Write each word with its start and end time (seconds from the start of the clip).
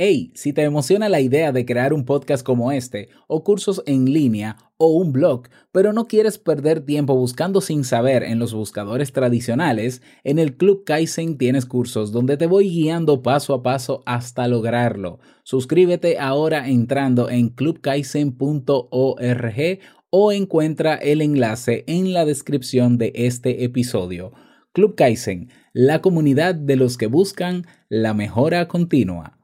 Hey, 0.00 0.30
si 0.36 0.52
te 0.52 0.62
emociona 0.62 1.08
la 1.08 1.20
idea 1.20 1.50
de 1.50 1.66
crear 1.66 1.92
un 1.92 2.04
podcast 2.04 2.46
como 2.46 2.70
este, 2.70 3.08
o 3.26 3.42
cursos 3.42 3.82
en 3.84 4.04
línea, 4.04 4.56
o 4.76 4.92
un 4.92 5.12
blog, 5.12 5.48
pero 5.72 5.92
no 5.92 6.06
quieres 6.06 6.38
perder 6.38 6.82
tiempo 6.82 7.16
buscando 7.16 7.60
sin 7.60 7.82
saber 7.82 8.22
en 8.22 8.38
los 8.38 8.54
buscadores 8.54 9.12
tradicionales, 9.12 10.00
en 10.22 10.38
el 10.38 10.56
Club 10.56 10.84
Kaizen 10.84 11.36
tienes 11.36 11.66
cursos 11.66 12.12
donde 12.12 12.36
te 12.36 12.46
voy 12.46 12.70
guiando 12.70 13.22
paso 13.22 13.54
a 13.54 13.64
paso 13.64 14.04
hasta 14.06 14.46
lograrlo. 14.46 15.18
Suscríbete 15.42 16.20
ahora 16.20 16.68
entrando 16.68 17.28
en 17.28 17.48
clubkaizen.org 17.48 19.80
o 20.10 20.30
encuentra 20.30 20.94
el 20.94 21.22
enlace 21.22 21.82
en 21.88 22.12
la 22.12 22.24
descripción 22.24 22.98
de 22.98 23.10
este 23.16 23.64
episodio. 23.64 24.30
Club 24.72 24.94
Kaizen, 24.94 25.48
la 25.72 26.02
comunidad 26.02 26.54
de 26.54 26.76
los 26.76 26.96
que 26.96 27.08
buscan 27.08 27.66
la 27.88 28.14
mejora 28.14 28.68
continua. 28.68 29.37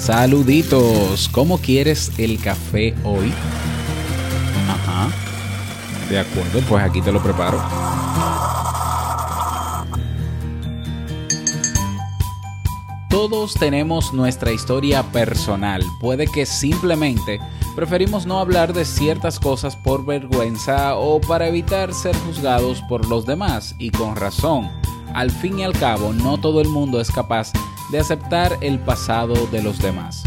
Saluditos, 0.00 1.28
¿cómo 1.28 1.58
quieres 1.58 2.10
el 2.16 2.40
café 2.40 2.94
hoy? 3.04 3.30
Ajá. 4.66 5.10
De 6.08 6.18
acuerdo, 6.18 6.60
pues 6.66 6.82
aquí 6.82 7.02
te 7.02 7.12
lo 7.12 7.22
preparo. 7.22 7.62
Todos 13.10 13.52
tenemos 13.52 14.14
nuestra 14.14 14.52
historia 14.52 15.02
personal. 15.02 15.84
Puede 16.00 16.26
que 16.26 16.46
simplemente 16.46 17.38
preferimos 17.76 18.24
no 18.24 18.40
hablar 18.40 18.72
de 18.72 18.86
ciertas 18.86 19.38
cosas 19.38 19.76
por 19.76 20.06
vergüenza 20.06 20.96
o 20.96 21.20
para 21.20 21.46
evitar 21.46 21.92
ser 21.92 22.16
juzgados 22.20 22.80
por 22.88 23.06
los 23.06 23.26
demás, 23.26 23.76
y 23.78 23.90
con 23.90 24.16
razón. 24.16 24.70
Al 25.12 25.30
fin 25.30 25.58
y 25.58 25.64
al 25.64 25.74
cabo, 25.74 26.14
no 26.14 26.40
todo 26.40 26.62
el 26.62 26.68
mundo 26.68 27.02
es 27.02 27.10
capaz 27.10 27.52
de 27.90 27.98
aceptar 27.98 28.56
el 28.60 28.78
pasado 28.78 29.46
de 29.46 29.62
los 29.62 29.78
demás. 29.78 30.22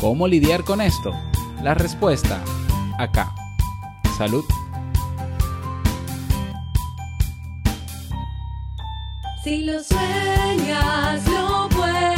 ¿Cómo 0.00 0.28
lidiar 0.28 0.64
con 0.64 0.80
esto? 0.80 1.12
La 1.62 1.74
respuesta, 1.74 2.42
acá. 2.98 3.34
Salud. 4.16 4.44
Si 9.42 9.64
lo 9.64 9.82
sueñas, 9.82 11.26
lo 11.28 11.68
puedes 11.70 12.17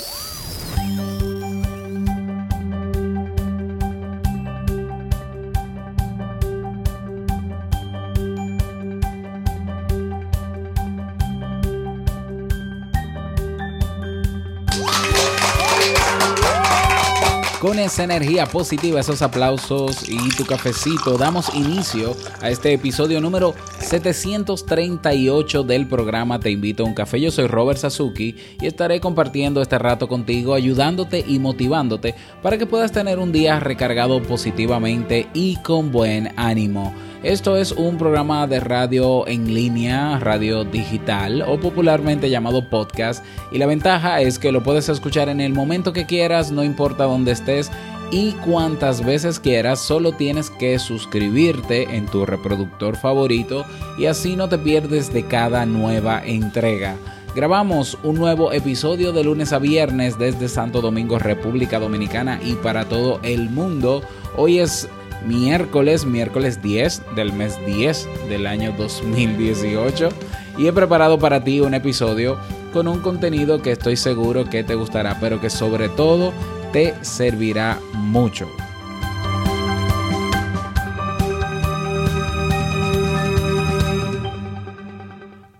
Con 17.61 17.77
esa 17.77 18.03
energía 18.03 18.47
positiva, 18.47 19.01
esos 19.01 19.21
aplausos 19.21 20.09
y 20.09 20.17
tu 20.35 20.47
cafecito, 20.47 21.15
damos 21.15 21.53
inicio 21.53 22.15
a 22.41 22.49
este 22.49 22.73
episodio 22.73 23.21
número 23.21 23.53
738 23.77 25.61
del 25.61 25.87
programa 25.87 26.39
Te 26.39 26.49
invito 26.49 26.81
a 26.81 26.87
un 26.87 26.95
café. 26.95 27.21
Yo 27.21 27.29
soy 27.29 27.45
Robert 27.45 27.77
Sasuki 27.77 28.35
y 28.59 28.65
estaré 28.65 28.99
compartiendo 28.99 29.61
este 29.61 29.77
rato 29.77 30.07
contigo, 30.07 30.55
ayudándote 30.55 31.23
y 31.27 31.37
motivándote 31.37 32.15
para 32.41 32.57
que 32.57 32.65
puedas 32.65 32.91
tener 32.91 33.19
un 33.19 33.31
día 33.31 33.59
recargado 33.59 34.23
positivamente 34.23 35.27
y 35.35 35.57
con 35.57 35.91
buen 35.91 36.33
ánimo. 36.37 37.10
Esto 37.23 37.55
es 37.55 37.71
un 37.71 37.99
programa 37.99 38.47
de 38.47 38.59
radio 38.59 39.27
en 39.27 39.53
línea, 39.53 40.17
radio 40.17 40.63
digital 40.63 41.43
o 41.43 41.59
popularmente 41.59 42.31
llamado 42.31 42.67
podcast 42.67 43.23
y 43.51 43.59
la 43.59 43.67
ventaja 43.67 44.21
es 44.21 44.39
que 44.39 44.51
lo 44.51 44.63
puedes 44.63 44.89
escuchar 44.89 45.29
en 45.29 45.39
el 45.39 45.53
momento 45.53 45.93
que 45.93 46.07
quieras, 46.07 46.51
no 46.51 46.63
importa 46.63 47.03
dónde 47.03 47.33
estés 47.33 47.69
y 48.09 48.31
cuantas 48.31 49.05
veces 49.05 49.39
quieras, 49.39 49.79
solo 49.79 50.13
tienes 50.13 50.49
que 50.49 50.79
suscribirte 50.79 51.95
en 51.95 52.07
tu 52.07 52.25
reproductor 52.25 52.97
favorito 52.97 53.65
y 53.99 54.07
así 54.07 54.35
no 54.35 54.49
te 54.49 54.57
pierdes 54.57 55.13
de 55.13 55.23
cada 55.23 55.67
nueva 55.67 56.25
entrega. 56.25 56.95
Grabamos 57.35 57.99
un 58.03 58.15
nuevo 58.15 58.51
episodio 58.51 59.11
de 59.11 59.23
lunes 59.23 59.53
a 59.53 59.59
viernes 59.59 60.17
desde 60.17 60.49
Santo 60.49 60.81
Domingo, 60.81 61.19
República 61.19 61.77
Dominicana 61.77 62.39
y 62.43 62.55
para 62.55 62.85
todo 62.85 63.19
el 63.21 63.51
mundo. 63.51 64.01
Hoy 64.35 64.57
es 64.57 64.89
miércoles, 65.25 66.05
miércoles 66.05 66.61
10 66.61 67.15
del 67.15 67.33
mes 67.33 67.57
10 67.65 68.07
del 68.29 68.47
año 68.47 68.73
2018 68.77 70.09
y 70.57 70.67
he 70.67 70.73
preparado 70.73 71.19
para 71.19 71.43
ti 71.43 71.59
un 71.59 71.73
episodio 71.73 72.37
con 72.73 72.87
un 72.87 72.99
contenido 72.99 73.61
que 73.61 73.71
estoy 73.71 73.97
seguro 73.97 74.49
que 74.49 74.63
te 74.63 74.75
gustará, 74.75 75.17
pero 75.19 75.41
que 75.41 75.49
sobre 75.49 75.89
todo 75.89 76.33
te 76.71 76.93
servirá 77.01 77.79
mucho. 77.93 78.47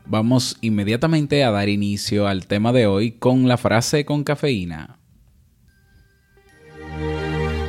Vamos 0.05 0.57
inmediatamente 0.59 1.43
a 1.43 1.51
dar 1.51 1.69
inicio 1.69 2.27
al 2.27 2.45
tema 2.45 2.73
de 2.73 2.85
hoy 2.85 3.11
con 3.11 3.47
la 3.47 3.57
frase 3.57 4.03
con 4.03 4.25
cafeína. 4.25 5.00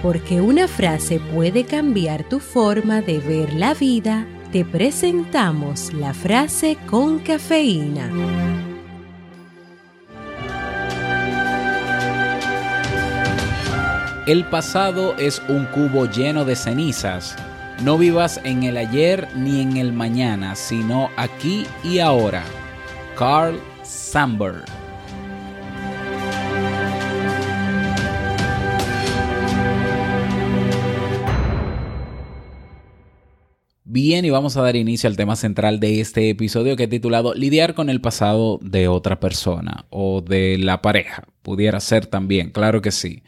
Porque 0.02 0.40
una 0.40 0.66
frase 0.66 1.20
puede 1.20 1.64
cambiar 1.64 2.24
tu 2.28 2.40
forma 2.40 3.02
de 3.02 3.20
ver 3.20 3.54
la 3.54 3.72
vida, 3.72 4.26
te 4.50 4.64
presentamos 4.64 5.92
la 5.92 6.12
frase 6.12 6.76
con 6.90 7.20
cafeína. 7.20 8.10
El 14.26 14.44
pasado 14.44 15.16
es 15.18 15.40
un 15.48 15.66
cubo 15.66 16.06
lleno 16.06 16.44
de 16.44 16.56
cenizas. 16.56 17.36
No 17.82 17.98
vivas 17.98 18.40
en 18.44 18.62
el 18.62 18.76
ayer 18.76 19.28
ni 19.36 19.60
en 19.60 19.76
el 19.76 19.92
mañana, 19.92 20.54
sino 20.54 21.10
aquí 21.16 21.66
y 21.82 21.98
ahora. 21.98 22.44
Carl 23.16 23.58
Sandburg. 23.82 24.81
Bien, 33.94 34.24
y 34.24 34.30
vamos 34.30 34.56
a 34.56 34.62
dar 34.62 34.74
inicio 34.74 35.06
al 35.06 35.18
tema 35.18 35.36
central 35.36 35.78
de 35.78 36.00
este 36.00 36.30
episodio 36.30 36.76
que 36.76 36.84
he 36.84 36.88
titulado 36.88 37.34
Lidiar 37.34 37.74
con 37.74 37.90
el 37.90 38.00
pasado 38.00 38.58
de 38.62 38.88
otra 38.88 39.20
persona 39.20 39.84
o 39.90 40.22
de 40.22 40.56
la 40.56 40.80
pareja. 40.80 41.24
Pudiera 41.42 41.78
ser 41.78 42.06
también, 42.06 42.52
claro 42.52 42.80
que 42.80 42.90
sí. 42.90 43.22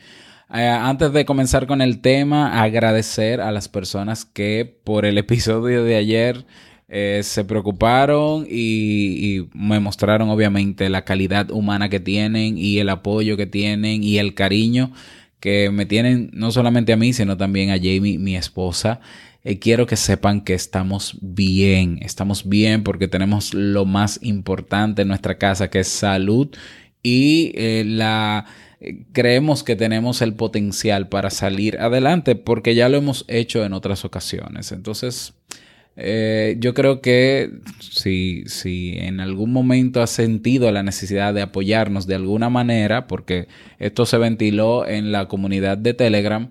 Eh, 0.54 0.66
antes 0.66 1.12
de 1.12 1.26
comenzar 1.26 1.66
con 1.66 1.82
el 1.82 2.00
tema, 2.00 2.62
agradecer 2.62 3.42
a 3.42 3.52
las 3.52 3.69
personas 3.69 4.25
que 4.25 4.81
por 4.84 5.05
el 5.05 5.19
episodio 5.19 5.84
de 5.84 5.96
ayer 5.96 6.46
eh, 6.88 7.20
se 7.22 7.44
preocuparon 7.44 8.46
y, 8.49 9.37
y 9.37 9.49
me 9.52 9.81
mostraron 9.81 10.31
obviamente 10.31 10.88
la 10.88 11.05
calidad 11.05 11.50
humana 11.50 11.90
que 11.90 12.00
tienen 12.00 12.56
y 12.56 12.78
el 12.78 12.88
apoyo 12.88 13.37
que 13.37 13.46
tienen 13.46 14.02
y 14.02 14.16
el 14.16 14.32
cariño 14.32 14.93
que 15.44 15.69
me 15.70 15.85
tienen 15.85 16.31
no 16.32 16.50
solamente 16.50 16.94
a 16.94 16.96
mí, 16.96 17.12
sino 17.12 17.37
también 17.37 17.69
a 17.69 17.76
Jamie, 17.76 18.17
mi 18.17 18.35
esposa. 18.35 19.00
Eh, 19.44 19.58
quiero 19.58 19.87
que 19.87 19.94
sepan 19.94 20.41
que 20.41 20.55
estamos 20.55 21.19
bien, 21.20 21.99
estamos 22.00 22.49
bien 22.49 22.82
porque 22.82 23.08
tenemos 23.08 23.52
lo 23.52 23.85
más 23.85 24.19
importante 24.23 25.02
en 25.02 25.08
nuestra 25.08 25.37
casa, 25.37 25.69
que 25.69 25.81
es 25.81 25.88
salud 25.88 26.49
y 27.02 27.52
eh, 27.56 27.85
la 27.87 28.46
eh, 28.81 29.05
creemos 29.12 29.62
que 29.62 29.76
tenemos 29.76 30.23
el 30.23 30.32
potencial 30.32 31.11
para 31.11 31.29
salir 31.29 31.79
adelante 31.79 32.37
porque 32.37 32.75
ya 32.75 32.88
lo 32.88 32.97
hemos 32.97 33.26
hecho 33.29 33.67
en 33.67 33.75
otras 33.75 34.06
ocasiones. 34.06 34.73
Entonces, 34.73 35.35
eh, 35.96 36.56
yo 36.58 36.75
creo 36.75 37.00
que 37.00 37.50
si, 37.79 38.44
si 38.46 38.94
en 38.99 39.20
algún 39.20 39.52
momento 39.52 40.02
has 40.02 40.11
sentido 40.11 40.70
la 40.73 40.82
necesidad 40.82 41.32
de 41.35 41.43
apoyarnos 41.43 42.06
de 42.06 42.17
alguna 42.17 42.50
manera, 42.50 43.06
porque 43.06 43.46
esto 43.79 44.05
se 44.06 44.19
ventiló 44.19 44.87
en 44.87 45.12
la 45.12 45.29
comunidad 45.29 45.79
de 45.79 45.94
Telegram, 45.94 46.50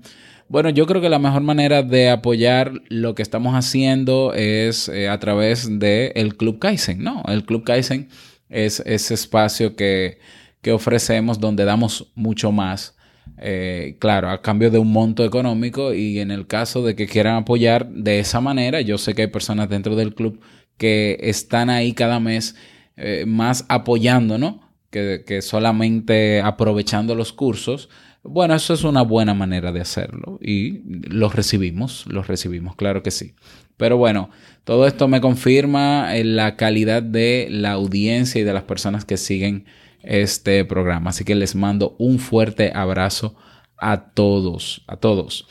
Bueno, 0.50 0.70
yo 0.70 0.86
creo 0.86 1.02
que 1.02 1.10
la 1.10 1.20
mejor 1.20 1.42
manera 1.42 1.84
de 1.84 2.10
apoyar 2.10 2.74
lo 2.90 3.16
que 3.16 3.24
estamos 3.24 3.56
haciendo 3.56 4.34
es 4.36 4.88
eh, 4.90 5.10
a 5.10 5.20
través 5.20 5.80
del 5.80 6.12
el 6.16 6.36
Club 6.38 6.60
Kaizen, 6.60 7.04
¿no? 7.04 7.24
El 7.28 7.46
Club 7.46 7.64
Kaizen 7.64 8.10
es 8.50 8.82
ese 8.86 9.14
espacio 9.16 9.76
que, 9.76 10.20
que 10.62 10.72
ofrecemos 10.72 11.40
donde 11.40 11.66
damos 11.66 12.12
mucho 12.16 12.52
más, 12.52 12.96
eh, 13.38 13.98
claro, 14.00 14.30
a 14.30 14.42
cambio 14.42 14.70
de 14.72 14.80
un 14.80 14.92
monto 14.92 15.26
económico 15.26 15.94
y 15.94 16.20
en 16.20 16.32
el 16.32 16.48
caso 16.48 16.84
de 16.84 16.96
que 16.96 17.08
quieran 17.08 17.36
apoyar 17.36 17.90
de 17.90 18.20
esa 18.20 18.42
manera, 18.42 18.82
yo 18.82 18.98
sé 18.98 19.16
que 19.16 19.24
hay 19.24 19.28
personas 19.28 19.70
dentro 19.70 19.96
del 19.96 20.14
club 20.14 20.40
que 20.78 21.18
están 21.22 21.70
ahí 21.70 21.94
cada 21.94 22.20
mes 22.20 22.56
eh, 22.96 23.26
más 23.28 23.66
apoyando, 23.70 24.38
¿no? 24.38 24.74
Que, 24.90 25.24
que 25.26 25.42
solamente 25.42 26.42
aprovechando 26.42 27.16
los 27.16 27.34
cursos. 27.34 27.90
Bueno, 28.24 28.56
eso 28.56 28.74
es 28.74 28.84
una 28.84 29.02
buena 29.02 29.34
manera 29.34 29.72
de 29.72 29.82
hacerlo 29.82 30.40
y 30.42 30.82
los 31.10 31.36
recibimos, 31.36 32.06
los 32.08 32.28
recibimos, 32.28 32.76
claro 32.76 33.04
que 33.04 33.12
sí. 33.12 33.34
Pero 33.78 33.98
bueno, 33.98 34.30
todo 34.64 34.88
esto 34.88 35.08
me 35.08 35.20
confirma 35.20 36.16
eh, 36.16 36.24
la 36.24 36.56
calidad 36.56 37.04
de 37.04 37.48
la 37.50 37.72
audiencia 37.72 38.40
y 38.40 38.44
de 38.44 38.54
las 38.54 38.64
personas 38.64 39.04
que 39.04 39.18
siguen 39.18 39.66
este 40.04 40.64
programa. 40.66 41.10
Así 41.10 41.24
que 41.24 41.36
les 41.36 41.56
mando 41.56 41.96
un 41.98 42.20
fuerte 42.20 42.72
abrazo 42.76 43.36
a 43.78 44.12
todos, 44.12 44.84
a 44.88 44.98
todos. 44.98 45.48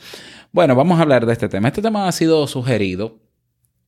Bueno, 0.51 0.75
vamos 0.75 0.99
a 0.99 1.01
hablar 1.01 1.25
de 1.25 1.33
este 1.33 1.49
tema. 1.49 1.67
Este 1.67 1.81
tema 1.81 2.07
ha 2.07 2.11
sido 2.11 2.47
sugerido 2.47 3.19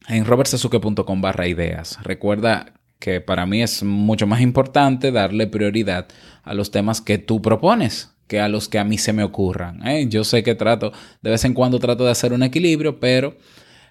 en 0.07 0.25
robertsazuke.com 0.25 1.21
barra 1.21 1.47
ideas. 1.47 1.99
Recuerda 2.03 2.73
que 2.99 3.21
para 3.21 3.45
mí 3.45 3.61
es 3.61 3.83
mucho 3.83 4.27
más 4.27 4.41
importante 4.41 5.11
darle 5.11 5.47
prioridad 5.47 6.07
a 6.43 6.53
los 6.53 6.71
temas 6.71 7.01
que 7.01 7.17
tú 7.17 7.41
propones 7.41 8.15
que 8.27 8.39
a 8.39 8.49
los 8.49 8.67
que 8.69 8.79
a 8.79 8.83
mí 8.83 8.97
se 8.97 9.13
me 9.13 9.23
ocurran. 9.23 9.85
¿eh? 9.87 10.07
Yo 10.09 10.23
sé 10.23 10.43
que 10.43 10.55
trato, 10.55 10.91
de 11.21 11.29
vez 11.29 11.45
en 11.45 11.53
cuando 11.53 11.79
trato 11.79 12.05
de 12.05 12.11
hacer 12.11 12.33
un 12.33 12.43
equilibrio, 12.43 12.99
pero 12.99 13.37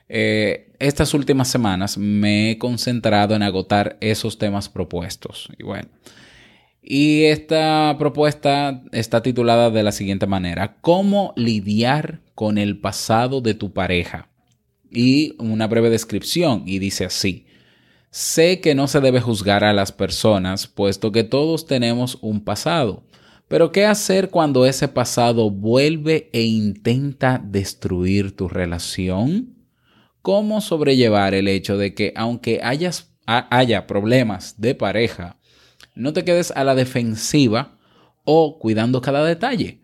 eh, 0.08 0.72
estas 0.78 1.14
últimas 1.14 1.48
semanas 1.48 1.96
me 1.96 2.50
he 2.50 2.58
concentrado 2.58 3.34
en 3.34 3.42
agotar 3.42 3.96
esos 4.00 4.38
temas 4.38 4.68
propuestos. 4.68 5.48
Y 5.58 5.62
bueno, 5.62 5.88
y 6.86 7.24
esta 7.24 7.96
propuesta 7.98 8.82
está 8.92 9.22
titulada 9.22 9.70
de 9.70 9.82
la 9.82 9.90
siguiente 9.90 10.26
manera, 10.26 10.76
¿cómo 10.82 11.32
lidiar 11.34 12.20
con 12.34 12.58
el 12.58 12.78
pasado 12.78 13.40
de 13.40 13.54
tu 13.54 13.72
pareja? 13.72 14.28
Y 14.90 15.34
una 15.38 15.66
breve 15.66 15.88
descripción, 15.88 16.62
y 16.66 16.78
dice 16.78 17.06
así. 17.06 17.46
Sé 18.10 18.60
que 18.60 18.74
no 18.74 18.86
se 18.86 19.00
debe 19.00 19.22
juzgar 19.22 19.64
a 19.64 19.72
las 19.72 19.92
personas, 19.92 20.66
puesto 20.66 21.10
que 21.10 21.24
todos 21.24 21.66
tenemos 21.66 22.18
un 22.20 22.44
pasado. 22.44 23.02
Pero 23.48 23.72
¿qué 23.72 23.86
hacer 23.86 24.28
cuando 24.28 24.66
ese 24.66 24.86
pasado 24.86 25.50
vuelve 25.50 26.28
e 26.34 26.42
intenta 26.42 27.42
destruir 27.42 28.36
tu 28.36 28.46
relación? 28.46 29.54
¿Cómo 30.20 30.60
sobrellevar 30.60 31.32
el 31.32 31.48
hecho 31.48 31.78
de 31.78 31.94
que 31.94 32.12
aunque 32.14 32.60
hayas, 32.62 33.10
haya 33.26 33.86
problemas 33.86 34.60
de 34.60 34.74
pareja, 34.74 35.38
no 35.94 36.12
te 36.12 36.24
quedes 36.24 36.50
a 36.52 36.64
la 36.64 36.74
defensiva 36.74 37.78
o 38.24 38.58
cuidando 38.58 39.00
cada 39.00 39.24
detalle? 39.24 39.80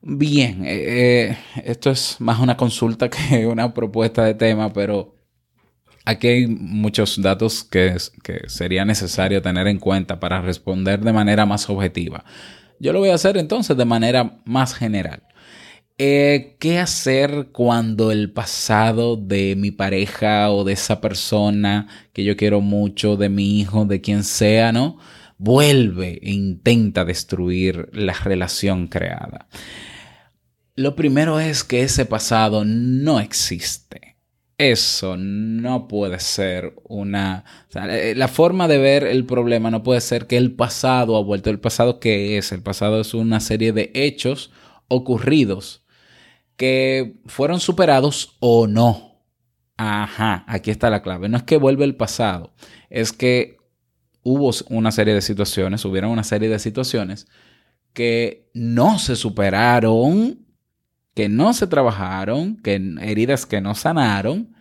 Bien, 0.00 0.62
eh, 0.66 1.38
esto 1.64 1.90
es 1.90 2.20
más 2.20 2.40
una 2.40 2.56
consulta 2.56 3.08
que 3.08 3.46
una 3.50 3.72
propuesta 3.72 4.24
de 4.24 4.34
tema, 4.34 4.72
pero 4.72 5.14
Aquí 6.06 6.28
hay 6.28 6.46
muchos 6.46 7.20
datos 7.22 7.64
que, 7.64 7.96
que, 8.22 8.42
sería 8.48 8.84
necesario 8.84 9.40
tener 9.40 9.66
en 9.68 9.78
cuenta 9.78 10.20
para 10.20 10.42
responder 10.42 11.00
de 11.00 11.14
manera 11.14 11.46
más 11.46 11.70
objetiva. 11.70 12.24
Yo 12.78 12.92
lo 12.92 12.98
voy 12.98 13.08
a 13.08 13.14
hacer 13.14 13.38
entonces 13.38 13.74
de 13.76 13.86
manera 13.86 14.42
más 14.44 14.74
general. 14.74 15.22
Eh, 15.96 16.56
¿Qué 16.58 16.78
hacer 16.78 17.48
cuando 17.52 18.10
el 18.12 18.32
pasado 18.32 19.16
de 19.16 19.54
mi 19.56 19.70
pareja 19.70 20.50
o 20.50 20.64
de 20.64 20.74
esa 20.74 21.00
persona 21.00 21.86
que 22.12 22.24
yo 22.24 22.36
quiero 22.36 22.60
mucho, 22.60 23.16
de 23.16 23.30
mi 23.30 23.60
hijo, 23.60 23.86
de 23.86 24.00
quien 24.02 24.24
sea, 24.24 24.72
¿no? 24.72 24.98
Vuelve 25.44 26.20
e 26.22 26.30
intenta 26.30 27.04
destruir 27.04 27.90
la 27.92 28.14
relación 28.14 28.88
creada. 28.88 29.46
Lo 30.74 30.96
primero 30.96 31.38
es 31.38 31.64
que 31.64 31.82
ese 31.82 32.06
pasado 32.06 32.64
no 32.64 33.20
existe 33.20 34.14
eso 34.58 35.16
no 35.16 35.88
puede 35.88 36.20
ser 36.20 36.74
una... 36.84 37.44
Eh, 37.74 38.14
la 38.16 38.28
forma 38.28 38.68
de 38.68 38.78
ver 38.78 39.04
el 39.04 39.26
problema 39.26 39.70
no 39.70 39.82
puede 39.82 40.00
ser 40.00 40.26
que 40.26 40.36
el 40.36 40.52
pasado 40.52 41.16
ha 41.16 41.22
vuelto. 41.22 41.50
¿El 41.50 41.60
pasado 41.60 41.98
qué 41.98 42.38
es? 42.38 42.52
El 42.52 42.62
pasado 42.62 43.00
es 43.00 43.14
una 43.14 43.40
serie 43.40 43.72
de 43.72 43.90
hechos 43.94 44.52
ocurridos 44.88 45.84
que 46.56 47.16
fueron 47.26 47.58
superados 47.60 48.36
o 48.38 48.66
no. 48.66 49.22
Ajá, 49.76 50.44
aquí 50.46 50.70
está 50.70 50.88
la 50.88 51.02
clave. 51.02 51.28
No 51.28 51.36
es 51.36 51.42
que 51.42 51.56
vuelve 51.56 51.84
el 51.84 51.96
pasado, 51.96 52.52
es 52.90 53.12
que 53.12 53.53
hubo 54.24 54.50
una 54.70 54.90
serie 54.90 55.14
de 55.14 55.22
situaciones, 55.22 55.84
hubieron 55.84 56.10
una 56.10 56.24
serie 56.24 56.48
de 56.48 56.58
situaciones 56.58 57.28
que 57.92 58.50
no 58.52 58.98
se 58.98 59.14
superaron 59.14 60.44
que 61.14 61.28
no 61.28 61.52
se 61.54 61.66
trabajaron, 61.66 62.56
que 62.56 62.74
heridas 63.00 63.46
que 63.46 63.60
no 63.60 63.74
sanaron 63.74 64.54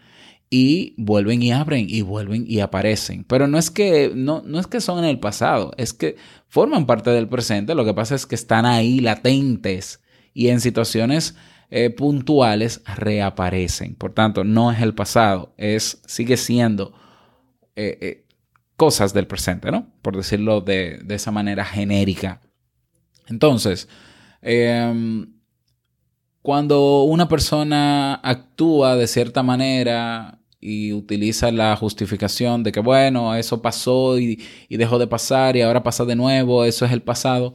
y 0.50 0.94
vuelven 0.98 1.42
y 1.42 1.52
abren 1.52 1.88
y 1.90 2.04
vuelven 2.04 2.46
y 2.48 2.60
aparecen. 2.60 3.24
Pero 3.24 3.48
no 3.48 3.58
es 3.58 3.72
que 3.72 4.12
no, 4.16 4.44
no 4.46 4.60
es 4.60 4.68
que 4.68 4.82
son 4.82 5.00
en 5.00 5.06
el 5.06 5.20
pasado, 5.20 5.74
es 5.78 5.94
que 5.94 6.16
forman 6.48 6.86
parte 6.86 7.10
del 7.10 7.28
presente. 7.28 7.74
Lo 7.74 7.86
que 7.86 7.94
pasa 7.94 8.14
es 8.14 8.28
que 8.28 8.36
están 8.36 8.66
ahí 8.66 9.00
latentes 9.00 10.02
y 10.34 10.50
en 10.50 10.62
situaciones 10.62 11.36
eh, 11.72 11.90
puntuales 11.90 12.82
reaparecen. 12.96 13.96
Por 13.96 14.14
tanto, 14.14 14.44
no 14.44 14.72
es 14.72 14.80
el 14.82 14.94
pasado, 14.94 15.56
es 15.58 16.04
sigue 16.06 16.38
siendo 16.38 16.94
eh, 17.76 17.98
eh, 18.02 18.23
cosas 18.78 19.14
del 19.14 19.28
presente, 19.28 19.72
¿no? 19.72 19.88
Por 20.02 20.16
decirlo 20.18 20.62
de, 20.62 21.00
de 21.04 21.16
esa 21.16 21.32
manera 21.32 21.66
genérica. 21.66 22.42
Entonces, 23.28 23.88
eh, 24.42 25.26
cuando 26.44 27.04
una 27.04 27.30
persona 27.30 28.16
actúa 28.16 28.98
de 28.98 29.08
cierta 29.08 29.44
manera 29.44 30.40
y 30.60 30.92
utiliza 30.94 31.52
la 31.52 31.76
justificación 31.78 32.64
de 32.64 32.72
que, 32.72 32.82
bueno, 32.82 33.34
eso 33.36 33.62
pasó 33.62 34.20
y, 34.20 34.40
dejó 34.70 35.00
de 35.00 35.08
pasar 35.08 35.56
y 35.56 35.62
ahora 35.62 35.84
pasa 35.84 36.06
de 36.06 36.16
nuevo, 36.16 36.66
eso 36.66 36.86
es 36.86 36.92
el 36.92 37.02
pasado, 37.02 37.54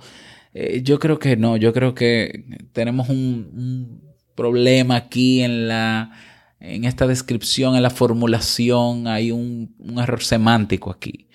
eh, 0.55 0.81
yo 0.83 0.99
creo 0.99 1.19
que 1.19 1.37
no, 1.37 1.57
yo 1.59 1.73
creo 1.73 1.95
que 1.95 2.45
tenemos 2.73 3.09
un, 3.09 4.07
problema 4.35 4.95
aquí 4.95 5.41
en 5.43 5.67
la 5.67 6.13
en 6.61 6.85
esta 6.85 7.07
descripción, 7.07 7.77
en 7.77 7.83
la 7.83 7.91
formulación, 7.91 9.07
hay 9.07 9.31
un, 9.31 9.75
error 9.99 10.23
semántico 10.23 10.91
aquí. 10.91 11.29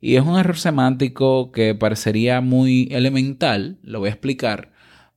Y 0.00 0.16
es 0.16 0.22
un 0.22 0.38
error 0.38 0.56
semántico 0.56 1.52
que 1.52 1.74
parecería 1.74 2.40
muy 2.40 2.88
elemental, 2.90 3.78
lo 3.82 4.00
voy 4.00 4.08
a 4.08 4.12
explicar, 4.12 4.72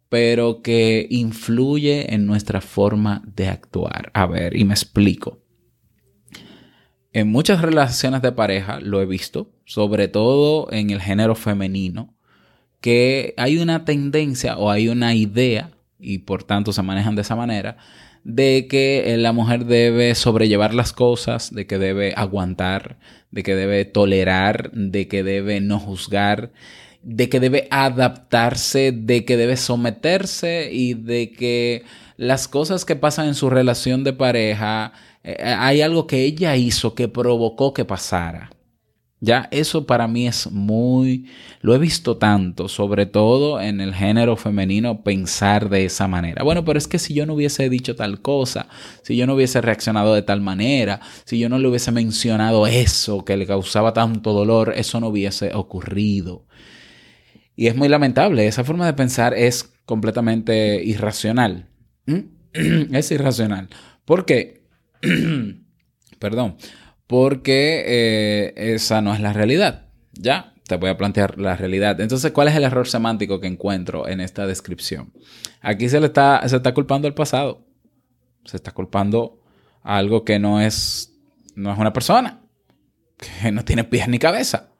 pero 0.09 0.61
que 0.61 1.07
influye 1.09 2.13
en 2.13 2.25
nuestra 2.25 2.59
forma 2.59 3.23
de 3.35 3.47
actuar. 3.47 4.11
A 4.13 4.25
ver, 4.25 4.57
y 4.57 4.65
me 4.65 4.73
explico. 4.73 5.39
En 7.13 7.31
muchas 7.31 7.61
relaciones 7.61 8.21
de 8.21 8.31
pareja 8.31 8.79
lo 8.79 9.01
he 9.01 9.05
visto, 9.05 9.51
sobre 9.65 10.07
todo 10.07 10.71
en 10.71 10.89
el 10.89 10.99
género 10.99 11.35
femenino, 11.35 12.13
que 12.81 13.33
hay 13.37 13.59
una 13.59 13.85
tendencia 13.85 14.57
o 14.57 14.69
hay 14.69 14.89
una 14.89 15.15
idea, 15.15 15.71
y 15.99 16.17
por 16.19 16.43
tanto 16.43 16.73
se 16.73 16.81
manejan 16.81 17.15
de 17.15 17.21
esa 17.21 17.35
manera, 17.35 17.77
de 18.23 18.67
que 18.69 19.15
la 19.17 19.33
mujer 19.33 19.65
debe 19.65 20.15
sobrellevar 20.15 20.73
las 20.73 20.93
cosas, 20.93 21.53
de 21.53 21.67
que 21.67 21.77
debe 21.77 22.13
aguantar, 22.15 22.97
de 23.31 23.43
que 23.43 23.55
debe 23.55 23.85
tolerar, 23.85 24.71
de 24.71 25.07
que 25.07 25.23
debe 25.23 25.59
no 25.59 25.79
juzgar, 25.79 26.51
de 27.01 27.27
que 27.27 27.39
debe 27.39 27.67
adaptarse, 27.69 28.93
de 28.93 29.25
que 29.25 29.35
debe 29.35 29.57
someterse 29.57 30.69
y 30.71 30.93
de 30.93 31.31
que 31.31 31.83
las 32.15 32.47
cosas 32.47 32.85
que 32.85 32.95
pasan 32.95 33.27
en 33.27 33.35
su 33.35 33.49
relación 33.49 34.03
de 34.03 34.13
pareja, 34.13 34.93
eh, 35.23 35.35
hay 35.43 35.81
algo 35.81 36.07
que 36.07 36.23
ella 36.23 36.55
hizo 36.55 36.95
que 36.95 37.09
provocó 37.09 37.73
que 37.73 37.83
pasara. 37.83 38.52
Ya, 39.23 39.47
eso 39.51 39.87
para 39.87 40.09
mí 40.09 40.27
es 40.27 40.51
muy, 40.51 41.29
lo 41.61 41.73
he 41.73 41.77
visto 41.77 42.17
tanto, 42.17 42.67
sobre 42.67 43.05
todo 43.05 43.61
en 43.61 43.79
el 43.79 43.95
género 43.95 44.35
femenino, 44.35 45.01
pensar 45.01 45.69
de 45.69 45.85
esa 45.85 46.09
manera. 46.09 46.43
Bueno, 46.43 46.65
pero 46.65 46.77
es 46.77 46.89
que 46.89 46.99
si 46.99 47.13
yo 47.13 47.25
no 47.25 47.35
hubiese 47.35 47.69
dicho 47.69 47.95
tal 47.95 48.21
cosa, 48.21 48.67
si 49.01 49.15
yo 49.15 49.25
no 49.25 49.35
hubiese 49.35 49.61
reaccionado 49.61 50.13
de 50.13 50.23
tal 50.23 50.41
manera, 50.41 50.99
si 51.23 51.39
yo 51.39 51.47
no 51.47 51.57
le 51.57 51.69
hubiese 51.69 51.93
mencionado 51.93 52.67
eso 52.67 53.23
que 53.23 53.37
le 53.37 53.47
causaba 53.47 53.93
tanto 53.93 54.33
dolor, 54.33 54.73
eso 54.75 54.99
no 54.99 55.07
hubiese 55.07 55.53
ocurrido. 55.53 56.45
Y 57.55 57.67
es 57.67 57.77
muy 57.77 57.87
lamentable, 57.87 58.45
esa 58.45 58.65
forma 58.65 58.87
de 58.87 58.93
pensar 58.93 59.33
es 59.33 59.71
completamente 59.85 60.83
irracional. 60.83 61.69
¿Mm? 62.07 62.19
es 62.93 63.09
irracional. 63.09 63.69
¿Por 64.03 64.25
qué? 64.25 64.65
Perdón. 66.19 66.57
Porque 67.13 67.83
eh, 67.85 68.73
esa 68.73 69.03
no 69.03 69.13
es 69.13 69.19
la 69.19 69.33
realidad. 69.33 69.85
Ya, 70.13 70.55
te 70.67 70.77
voy 70.77 70.89
a 70.89 70.97
plantear 70.97 71.37
la 71.37 71.55
realidad. 71.55 72.01
Entonces, 72.01 72.31
¿cuál 72.31 72.47
es 72.47 72.55
el 72.55 72.63
error 72.63 72.87
semántico 72.87 73.39
que 73.39 73.45
encuentro 73.45 74.07
en 74.07 74.19
esta 74.19 74.47
descripción? 74.47 75.13
Aquí 75.61 75.89
se 75.89 75.99
le 75.99 76.07
está, 76.07 76.41
se 76.47 76.55
está 76.55 76.73
culpando 76.73 77.07
al 77.07 77.13
pasado. 77.13 77.67
Se 78.45 78.57
está 78.57 78.71
culpando 78.71 79.43
a 79.83 79.97
algo 79.97 80.25
que 80.25 80.39
no 80.39 80.59
es, 80.59 81.13
no 81.53 81.71
es 81.71 81.77
una 81.77 81.93
persona, 81.93 82.41
que 83.17 83.51
no 83.51 83.63
tiene 83.63 83.83
pies 83.83 84.07
ni 84.07 84.17
cabeza. 84.17 84.71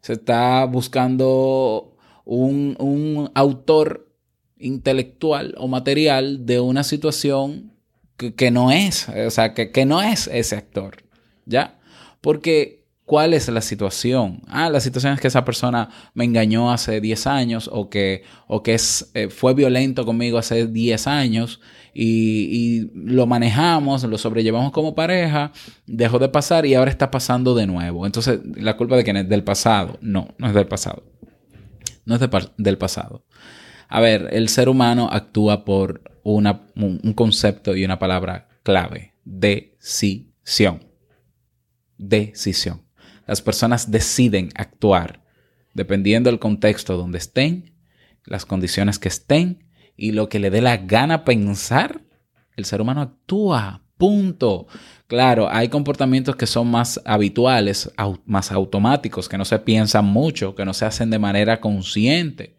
Se 0.00 0.14
está 0.14 0.64
buscando 0.64 1.96
un, 2.24 3.30
autor 3.36 4.12
intelectual 4.58 5.54
o 5.58 5.68
material 5.68 6.44
de 6.44 6.58
una 6.58 6.82
situación 6.82 7.72
que, 8.16 8.50
no 8.50 8.72
es, 8.72 9.08
o 9.08 9.30
sea, 9.30 9.54
que 9.54 9.86
no 9.86 10.02
es 10.02 10.26
ese 10.26 10.56
actor, 10.56 11.07
¿ya? 11.48 11.78
Porque, 12.20 12.84
¿cuál 13.04 13.32
es 13.34 13.48
la 13.48 13.60
situación? 13.62 14.42
Ah, 14.46 14.70
la 14.70 14.80
situación 14.80 15.14
es 15.14 15.20
que 15.20 15.28
esa 15.28 15.44
persona 15.44 15.88
me 16.14 16.24
engañó 16.24 16.70
hace 16.70 17.00
10 17.00 17.26
años 17.26 17.68
o 17.72 17.88
que, 17.90 18.22
o 18.46 18.62
que 18.62 18.74
es, 18.74 19.10
eh, 19.14 19.28
fue 19.30 19.54
violento 19.54 20.04
conmigo 20.04 20.38
hace 20.38 20.66
10 20.66 21.06
años 21.06 21.60
y, 21.94 22.04
y 22.84 22.90
lo 22.94 23.26
manejamos, 23.26 24.04
lo 24.04 24.18
sobrellevamos 24.18 24.70
como 24.72 24.94
pareja, 24.94 25.52
dejó 25.86 26.18
de 26.18 26.28
pasar 26.28 26.66
y 26.66 26.74
ahora 26.74 26.90
está 26.90 27.10
pasando 27.10 27.54
de 27.54 27.66
nuevo. 27.66 28.04
Entonces, 28.06 28.40
¿la 28.56 28.76
culpa 28.76 28.96
de 28.96 29.04
quién 29.04 29.16
es? 29.16 29.28
Del 29.28 29.42
pasado. 29.42 29.98
No, 30.02 30.28
no 30.38 30.46
es 30.48 30.54
del 30.54 30.66
pasado. 30.68 31.04
No 32.04 32.14
es 32.16 32.20
del 32.56 32.78
pasado. 32.78 33.24
A 33.88 34.00
ver, 34.00 34.28
el 34.32 34.48
ser 34.48 34.68
humano 34.68 35.08
actúa 35.10 35.64
por 35.64 36.02
una- 36.22 36.66
un, 36.76 37.00
un 37.02 37.12
concepto 37.14 37.74
y 37.74 37.84
una 37.84 37.98
palabra 37.98 38.48
clave. 38.62 39.14
Decisión. 39.24 40.87
Decisión. 41.98 42.82
Las 43.26 43.42
personas 43.42 43.90
deciden 43.90 44.50
actuar 44.54 45.22
dependiendo 45.78 46.28
del 46.28 46.40
contexto 46.40 46.96
donde 46.96 47.18
estén, 47.18 47.72
las 48.24 48.44
condiciones 48.44 48.98
que 48.98 49.08
estén 49.08 49.64
y 49.96 50.10
lo 50.10 50.28
que 50.28 50.40
le 50.40 50.50
dé 50.50 50.60
la 50.60 50.76
gana 50.76 51.24
pensar. 51.24 52.02
El 52.56 52.64
ser 52.64 52.80
humano 52.80 53.00
actúa. 53.00 53.82
Punto. 53.96 54.68
Claro, 55.08 55.48
hay 55.50 55.68
comportamientos 55.68 56.36
que 56.36 56.46
son 56.46 56.68
más 56.68 57.00
habituales, 57.04 57.90
más 58.26 58.52
automáticos, 58.52 59.28
que 59.28 59.38
no 59.38 59.44
se 59.44 59.58
piensan 59.58 60.04
mucho, 60.04 60.54
que 60.54 60.64
no 60.64 60.72
se 60.72 60.84
hacen 60.84 61.10
de 61.10 61.18
manera 61.18 61.60
consciente. 61.60 62.56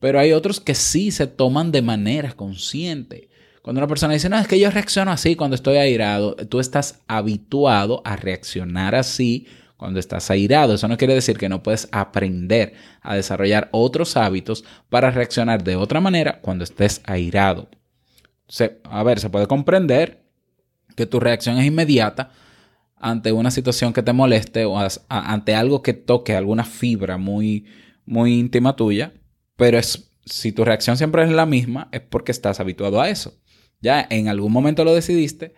Pero 0.00 0.18
hay 0.18 0.32
otros 0.32 0.60
que 0.60 0.74
sí 0.74 1.12
se 1.12 1.28
toman 1.28 1.70
de 1.70 1.82
manera 1.82 2.32
consciente. 2.32 3.28
Cuando 3.62 3.78
una 3.80 3.86
persona 3.88 4.14
dice, 4.14 4.28
no, 4.28 4.38
es 4.38 4.48
que 4.48 4.58
yo 4.58 4.70
reacciono 4.70 5.12
así 5.12 5.36
cuando 5.36 5.54
estoy 5.54 5.76
airado, 5.76 6.34
tú 6.34 6.58
estás 6.58 7.00
habituado 7.06 8.02
a 8.04 8.16
reaccionar 8.16 8.94
así 8.96 9.46
cuando 9.76 10.00
estás 10.00 10.30
airado. 10.30 10.74
Eso 10.74 10.88
no 10.88 10.96
quiere 10.96 11.14
decir 11.14 11.38
que 11.38 11.48
no 11.48 11.62
puedes 11.62 11.88
aprender 11.92 12.74
a 13.02 13.14
desarrollar 13.14 13.68
otros 13.72 14.16
hábitos 14.16 14.64
para 14.88 15.10
reaccionar 15.12 15.62
de 15.62 15.76
otra 15.76 16.00
manera 16.00 16.40
cuando 16.40 16.64
estés 16.64 17.00
airado. 17.04 17.68
Se- 18.48 18.80
a 18.84 19.02
ver, 19.02 19.20
se 19.20 19.30
puede 19.30 19.46
comprender 19.46 20.24
que 20.96 21.06
tu 21.06 21.20
reacción 21.20 21.58
es 21.58 21.66
inmediata 21.66 22.32
ante 22.96 23.32
una 23.32 23.50
situación 23.50 23.92
que 23.92 24.02
te 24.02 24.12
moleste 24.12 24.64
o 24.64 24.76
ante 25.08 25.54
algo 25.54 25.82
que 25.82 25.92
toque 25.94 26.36
alguna 26.36 26.64
fibra 26.64 27.18
muy, 27.18 27.66
muy 28.06 28.38
íntima 28.38 28.76
tuya, 28.76 29.12
pero 29.56 29.78
es, 29.78 30.12
si 30.24 30.52
tu 30.52 30.64
reacción 30.64 30.96
siempre 30.96 31.24
es 31.24 31.30
la 31.30 31.46
misma, 31.46 31.88
es 31.92 32.00
porque 32.02 32.32
estás 32.32 32.60
habituado 32.60 33.00
a 33.00 33.08
eso. 33.10 33.34
Ya 33.82 34.06
en 34.08 34.28
algún 34.28 34.52
momento 34.52 34.84
lo 34.84 34.94
decidiste 34.94 35.54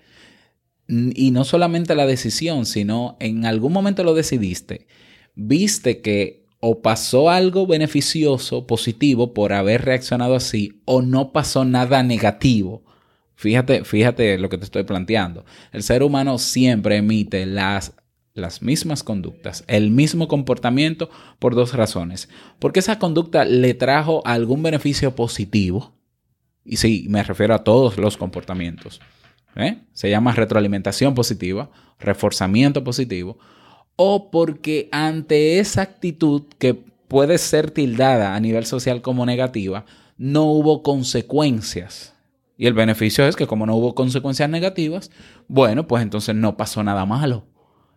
y 0.89 1.31
no 1.31 1.45
solamente 1.45 1.95
la 1.95 2.07
decisión, 2.07 2.67
sino 2.67 3.17
en 3.21 3.47
algún 3.47 3.73
momento 3.73 4.03
lo 4.05 4.15
decidiste, 4.15 4.87
viste 5.35 6.01
que 6.01 6.45
o 6.67 6.81
pasó 6.81 7.29
algo 7.29 7.67
beneficioso, 7.67 8.67
positivo 8.67 9.35
por 9.35 9.53
haber 9.53 9.85
reaccionado 9.85 10.35
así, 10.35 10.81
o 10.87 11.03
no 11.03 11.31
pasó 11.31 11.67
nada 11.67 12.03
negativo. 12.03 12.83
Fíjate, 13.35 13.85
fíjate 13.85 14.39
lo 14.39 14.49
que 14.49 14.57
te 14.57 14.65
estoy 14.65 14.85
planteando. 14.85 15.45
El 15.73 15.83
ser 15.83 16.03
humano 16.03 16.39
siempre 16.39 16.97
emite 16.97 17.45
las, 17.45 17.93
las 18.33 18.63
mismas 18.63 19.03
conductas, 19.03 19.65
el 19.67 19.91
mismo 19.91 20.27
comportamiento 20.27 21.11
por 21.39 21.55
dos 21.55 21.75
razones. 21.75 22.31
Porque 22.59 22.81
esa 22.81 22.99
conducta 22.99 23.45
le 23.45 23.75
trajo 23.75 24.23
algún 24.25 24.63
beneficio 24.63 25.15
positivo. 25.15 25.93
Y 26.65 26.77
sí, 26.77 27.07
me 27.09 27.23
refiero 27.23 27.55
a 27.55 27.65
todos 27.65 27.99
los 27.99 28.17
comportamientos. 28.17 29.01
¿eh? 29.57 29.79
Se 29.93 30.11
llama 30.11 30.33
retroalimentación 30.33 31.15
positiva, 31.15 31.71
reforzamiento 31.99 32.83
positivo. 32.83 33.39
O 33.97 34.31
porque 34.31 34.89
ante 34.91 35.59
esa 35.59 35.83
actitud 35.83 36.45
que 36.59 36.75
puede 36.75 37.39
ser 37.39 37.71
tildada 37.71 38.35
a 38.35 38.41
nivel 38.41 38.67
social 38.67 39.03
como 39.03 39.27
negativa, 39.27 39.85
no 40.17 40.45
hubo 40.45 40.83
consecuencias. 40.83 42.15
Y 42.57 42.67
el 42.67 42.75
beneficio 42.75 43.27
es 43.27 43.37
que 43.37 43.47
como 43.47 43.67
no 43.67 43.77
hubo 43.77 43.95
consecuencias 43.95 44.49
negativas, 44.49 45.11
bueno, 45.49 45.87
pues 45.87 46.03
entonces 46.03 46.35
no 46.35 46.57
pasó 46.57 46.83
nada 46.83 47.05
malo. 47.05 47.45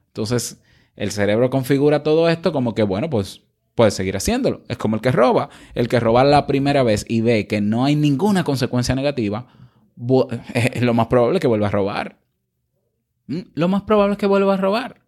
Entonces 0.08 0.62
el 0.96 1.12
cerebro 1.12 1.50
configura 1.50 2.04
todo 2.04 2.28
esto 2.28 2.52
como 2.52 2.74
que, 2.74 2.84
bueno, 2.84 3.10
pues 3.10 3.44
puede 3.78 3.92
seguir 3.92 4.18
haciéndolo. 4.18 4.64
Es 4.68 4.78
como 4.78 4.96
el 4.96 5.02
que 5.02 5.12
roba. 5.12 5.50
El 5.76 5.88
que 5.88 6.00
roba 6.00 6.24
la 6.24 6.48
primera 6.48 6.82
vez 6.82 7.06
y 7.08 7.22
ve 7.22 7.46
que 7.46 7.62
no 7.62 7.86
hay 7.86 7.96
ninguna 7.96 8.44
consecuencia 8.44 8.96
negativa, 8.96 9.48
es 10.54 10.82
lo 10.82 10.94
más 10.96 11.08
probable 11.08 11.40
que 11.40 11.48
vuelva 11.48 11.68
a 11.68 11.72
robar. 11.72 12.20
¿Mm? 13.28 13.42
Lo 13.54 13.68
más 13.68 13.84
probable 13.84 14.14
es 14.14 14.18
que 14.18 14.26
vuelva 14.26 14.56
a 14.56 14.58
robar. 14.58 15.02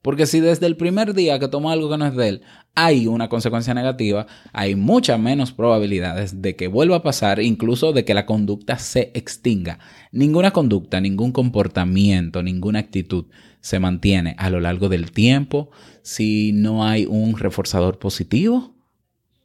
Porque 0.00 0.26
si 0.26 0.40
desde 0.40 0.66
el 0.66 0.76
primer 0.76 1.14
día 1.14 1.38
que 1.38 1.48
toma 1.48 1.72
algo 1.72 1.90
que 1.90 1.98
no 1.98 2.06
es 2.06 2.16
de 2.16 2.28
él 2.28 2.42
hay 2.74 3.06
una 3.06 3.28
consecuencia 3.28 3.74
negativa, 3.74 4.26
hay 4.52 4.76
muchas 4.76 5.18
menos 5.18 5.52
probabilidades 5.52 6.42
de 6.42 6.56
que 6.56 6.68
vuelva 6.68 6.96
a 6.96 7.02
pasar, 7.02 7.40
incluso 7.40 7.92
de 7.92 8.04
que 8.04 8.14
la 8.14 8.26
conducta 8.26 8.78
se 8.78 9.10
extinga. 9.14 9.78
Ninguna 10.12 10.52
conducta, 10.52 11.00
ningún 11.00 11.32
comportamiento, 11.32 12.42
ninguna 12.42 12.78
actitud 12.78 13.26
se 13.66 13.80
mantiene 13.80 14.36
a 14.38 14.48
lo 14.48 14.60
largo 14.60 14.88
del 14.88 15.10
tiempo 15.10 15.70
si 16.02 16.52
no 16.52 16.86
hay 16.86 17.04
un 17.04 17.36
reforzador 17.36 17.98
positivo 17.98 18.76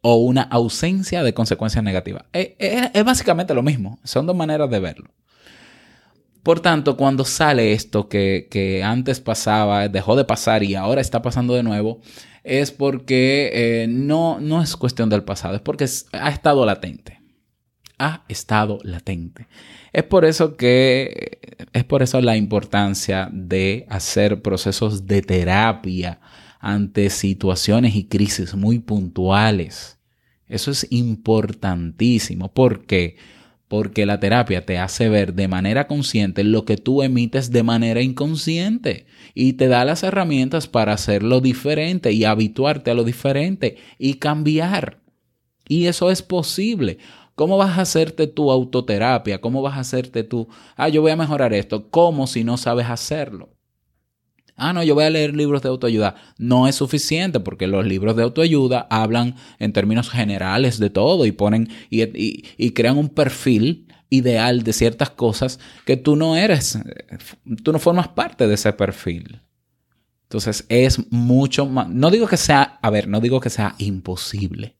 o 0.01 0.17
una 0.17 0.43
ausencia 0.43 1.23
de 1.23 1.33
consecuencias 1.33 1.83
negativas. 1.83 2.25
Es, 2.31 2.49
es- 2.59 2.91
es 2.93 3.03
básicamente 3.03 3.55
lo 3.55 3.63
mismo, 3.63 3.97
son 4.03 4.27
dos 4.27 4.35
maneras 4.35 4.69
de 4.69 4.79
verlo. 4.79 5.09
Por 6.43 6.59
tanto, 6.59 6.97
cuando 6.97 7.25
sale 7.25 7.73
esto 7.73 8.09
que, 8.09 8.47
que 8.51 8.83
antes 8.83 9.19
pasaba, 9.19 9.87
dejó 9.87 10.15
de 10.15 10.25
pasar 10.25 10.61
y 10.61 10.75
ahora 10.75 11.01
está 11.01 11.23
pasando 11.23 11.55
de 11.55 11.63
nuevo, 11.63 12.01
es 12.43 12.69
porque 12.71 13.49
eh, 13.53 13.87
no, 13.87 14.39
no 14.39 14.61
es 14.61 14.75
cuestión 14.77 15.09
del 15.09 15.23
pasado, 15.23 15.55
es 15.55 15.61
porque 15.61 15.85
ha 16.13 16.29
estado 16.29 16.63
latente. 16.65 17.20
Ha 18.03 18.23
estado 18.27 18.79
latente. 18.83 19.45
Es 19.93 20.03
por 20.03 20.25
eso 20.25 20.57
que 20.57 21.39
es 21.71 21.83
por 21.83 22.01
eso 22.01 22.19
la 22.19 22.35
importancia 22.35 23.29
de 23.31 23.85
hacer 23.89 24.41
procesos 24.41 25.05
de 25.05 25.21
terapia 25.21 26.19
ante 26.59 27.11
situaciones 27.11 27.95
y 27.95 28.05
crisis 28.05 28.55
muy 28.55 28.79
puntuales. 28.79 29.99
Eso 30.47 30.71
es 30.71 30.87
importantísimo. 30.89 32.51
¿Por 32.51 32.87
qué? 32.87 33.17
Porque 33.67 34.07
la 34.07 34.19
terapia 34.19 34.65
te 34.65 34.79
hace 34.79 35.07
ver 35.07 35.35
de 35.35 35.47
manera 35.47 35.85
consciente 35.85 36.43
lo 36.43 36.65
que 36.65 36.77
tú 36.77 37.03
emites 37.03 37.51
de 37.51 37.61
manera 37.61 38.01
inconsciente 38.01 39.05
y 39.35 39.53
te 39.53 39.67
da 39.67 39.85
las 39.85 40.01
herramientas 40.01 40.67
para 40.67 40.93
hacerlo 40.93 41.39
diferente 41.39 42.11
y 42.13 42.25
habituarte 42.25 42.89
a 42.89 42.95
lo 42.95 43.03
diferente 43.03 43.77
y 43.99 44.15
cambiar. 44.15 45.01
Y 45.67 45.85
eso 45.85 46.11
es 46.11 46.21
posible. 46.21 46.97
¿Cómo 47.35 47.57
vas 47.57 47.77
a 47.77 47.81
hacerte 47.81 48.27
tu 48.27 48.51
autoterapia? 48.51 49.41
¿Cómo 49.41 49.61
vas 49.61 49.75
a 49.77 49.81
hacerte 49.81 50.23
tu, 50.23 50.47
ah, 50.75 50.89
yo 50.89 51.01
voy 51.01 51.11
a 51.11 51.15
mejorar 51.15 51.53
esto? 51.53 51.89
¿Cómo 51.89 52.27
si 52.27 52.43
no 52.43 52.57
sabes 52.57 52.87
hacerlo? 52.89 53.49
Ah, 54.55 54.73
no, 54.73 54.83
yo 54.83 54.93
voy 54.93 55.05
a 55.05 55.09
leer 55.09 55.35
libros 55.35 55.61
de 55.63 55.69
autoayuda. 55.69 56.15
No 56.37 56.67
es 56.67 56.75
suficiente 56.75 57.39
porque 57.39 57.65
los 57.67 57.85
libros 57.85 58.15
de 58.15 58.23
autoayuda 58.23 58.85
hablan 58.91 59.35
en 59.59 59.73
términos 59.73 60.09
generales 60.09 60.77
de 60.77 60.89
todo 60.89 61.25
y 61.25 61.31
ponen 61.31 61.69
y, 61.89 62.03
y- 62.03 62.43
y 62.57 62.71
crean 62.71 62.97
un 62.97 63.09
perfil 63.09 63.87
ideal 64.09 64.61
de 64.63 64.73
ciertas 64.73 65.09
cosas 65.09 65.59
que 65.85 65.97
tú 65.97 66.15
no 66.15 66.35
eres, 66.35 66.77
tú 67.63 67.71
no 67.71 67.79
formas 67.79 68.09
parte 68.09 68.45
de 68.47 68.53
ese 68.55 68.73
perfil. 68.73 69.41
Entonces 70.23 70.65
es 70.69 71.11
mucho 71.11 71.65
más, 71.65 71.89
no 71.89 72.11
digo 72.11 72.27
que 72.27 72.37
sea, 72.37 72.79
a 72.81 72.89
ver, 72.89 73.07
no 73.07 73.19
digo 73.21 73.39
que 73.39 73.49
sea 73.49 73.75
imposible, 73.79 74.77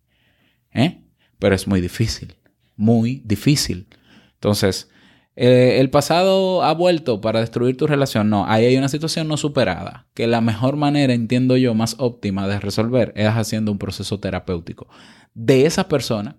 ¿eh? 0.74 1.03
pero 1.39 1.55
es 1.55 1.67
muy 1.67 1.81
difícil, 1.81 2.36
muy 2.81 3.21
difícil. 3.25 3.88
Entonces, 4.33 4.89
eh, 5.35 5.77
el 5.79 5.89
pasado 5.89 6.63
ha 6.63 6.73
vuelto 6.73 7.21
para 7.21 7.39
destruir 7.39 7.77
tu 7.77 7.88
relación. 7.88 8.29
No, 8.29 8.45
ahí 8.47 8.65
hay 8.65 8.77
una 8.77 8.89
situación 8.89 9.27
no 9.27 9.38
superada, 9.38 10.07
que 10.13 10.27
la 10.27 10.41
mejor 10.41 10.75
manera, 10.75 11.13
entiendo 11.13 11.55
yo, 11.55 11.73
más 11.73 11.95
óptima 12.00 12.47
de 12.47 12.59
resolver 12.59 13.13
es 13.15 13.27
haciendo 13.29 13.71
un 13.71 13.77
proceso 13.77 14.19
terapéutico 14.19 14.88
de 15.33 15.65
esa 15.65 15.88
persona 15.88 16.38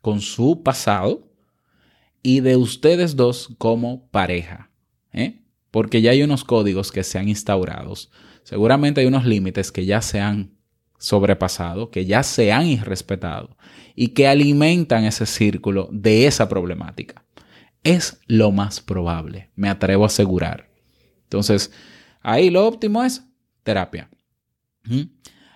con 0.00 0.20
su 0.20 0.62
pasado 0.62 1.30
y 2.22 2.40
de 2.40 2.56
ustedes 2.56 3.16
dos 3.16 3.54
como 3.58 4.08
pareja. 4.10 4.70
¿eh? 5.12 5.42
Porque 5.70 6.02
ya 6.02 6.10
hay 6.10 6.22
unos 6.22 6.44
códigos 6.44 6.90
que 6.90 7.04
se 7.04 7.18
han 7.18 7.28
instaurado. 7.28 7.94
Seguramente 8.42 9.00
hay 9.00 9.06
unos 9.06 9.24
límites 9.24 9.70
que 9.70 9.84
ya 9.84 10.02
se 10.02 10.20
han 10.20 10.56
sobrepasado, 11.02 11.90
que 11.90 12.06
ya 12.06 12.22
se 12.22 12.52
han 12.52 12.66
irrespetado 12.66 13.56
y 13.96 14.08
que 14.08 14.28
alimentan 14.28 15.04
ese 15.04 15.26
círculo 15.26 15.88
de 15.90 16.26
esa 16.26 16.48
problemática. 16.48 17.24
Es 17.82 18.20
lo 18.28 18.52
más 18.52 18.80
probable, 18.80 19.50
me 19.56 19.68
atrevo 19.68 20.04
a 20.04 20.06
asegurar. 20.06 20.68
Entonces, 21.24 21.72
ahí 22.20 22.50
lo 22.50 22.64
óptimo 22.66 23.02
es 23.02 23.24
terapia. 23.64 24.08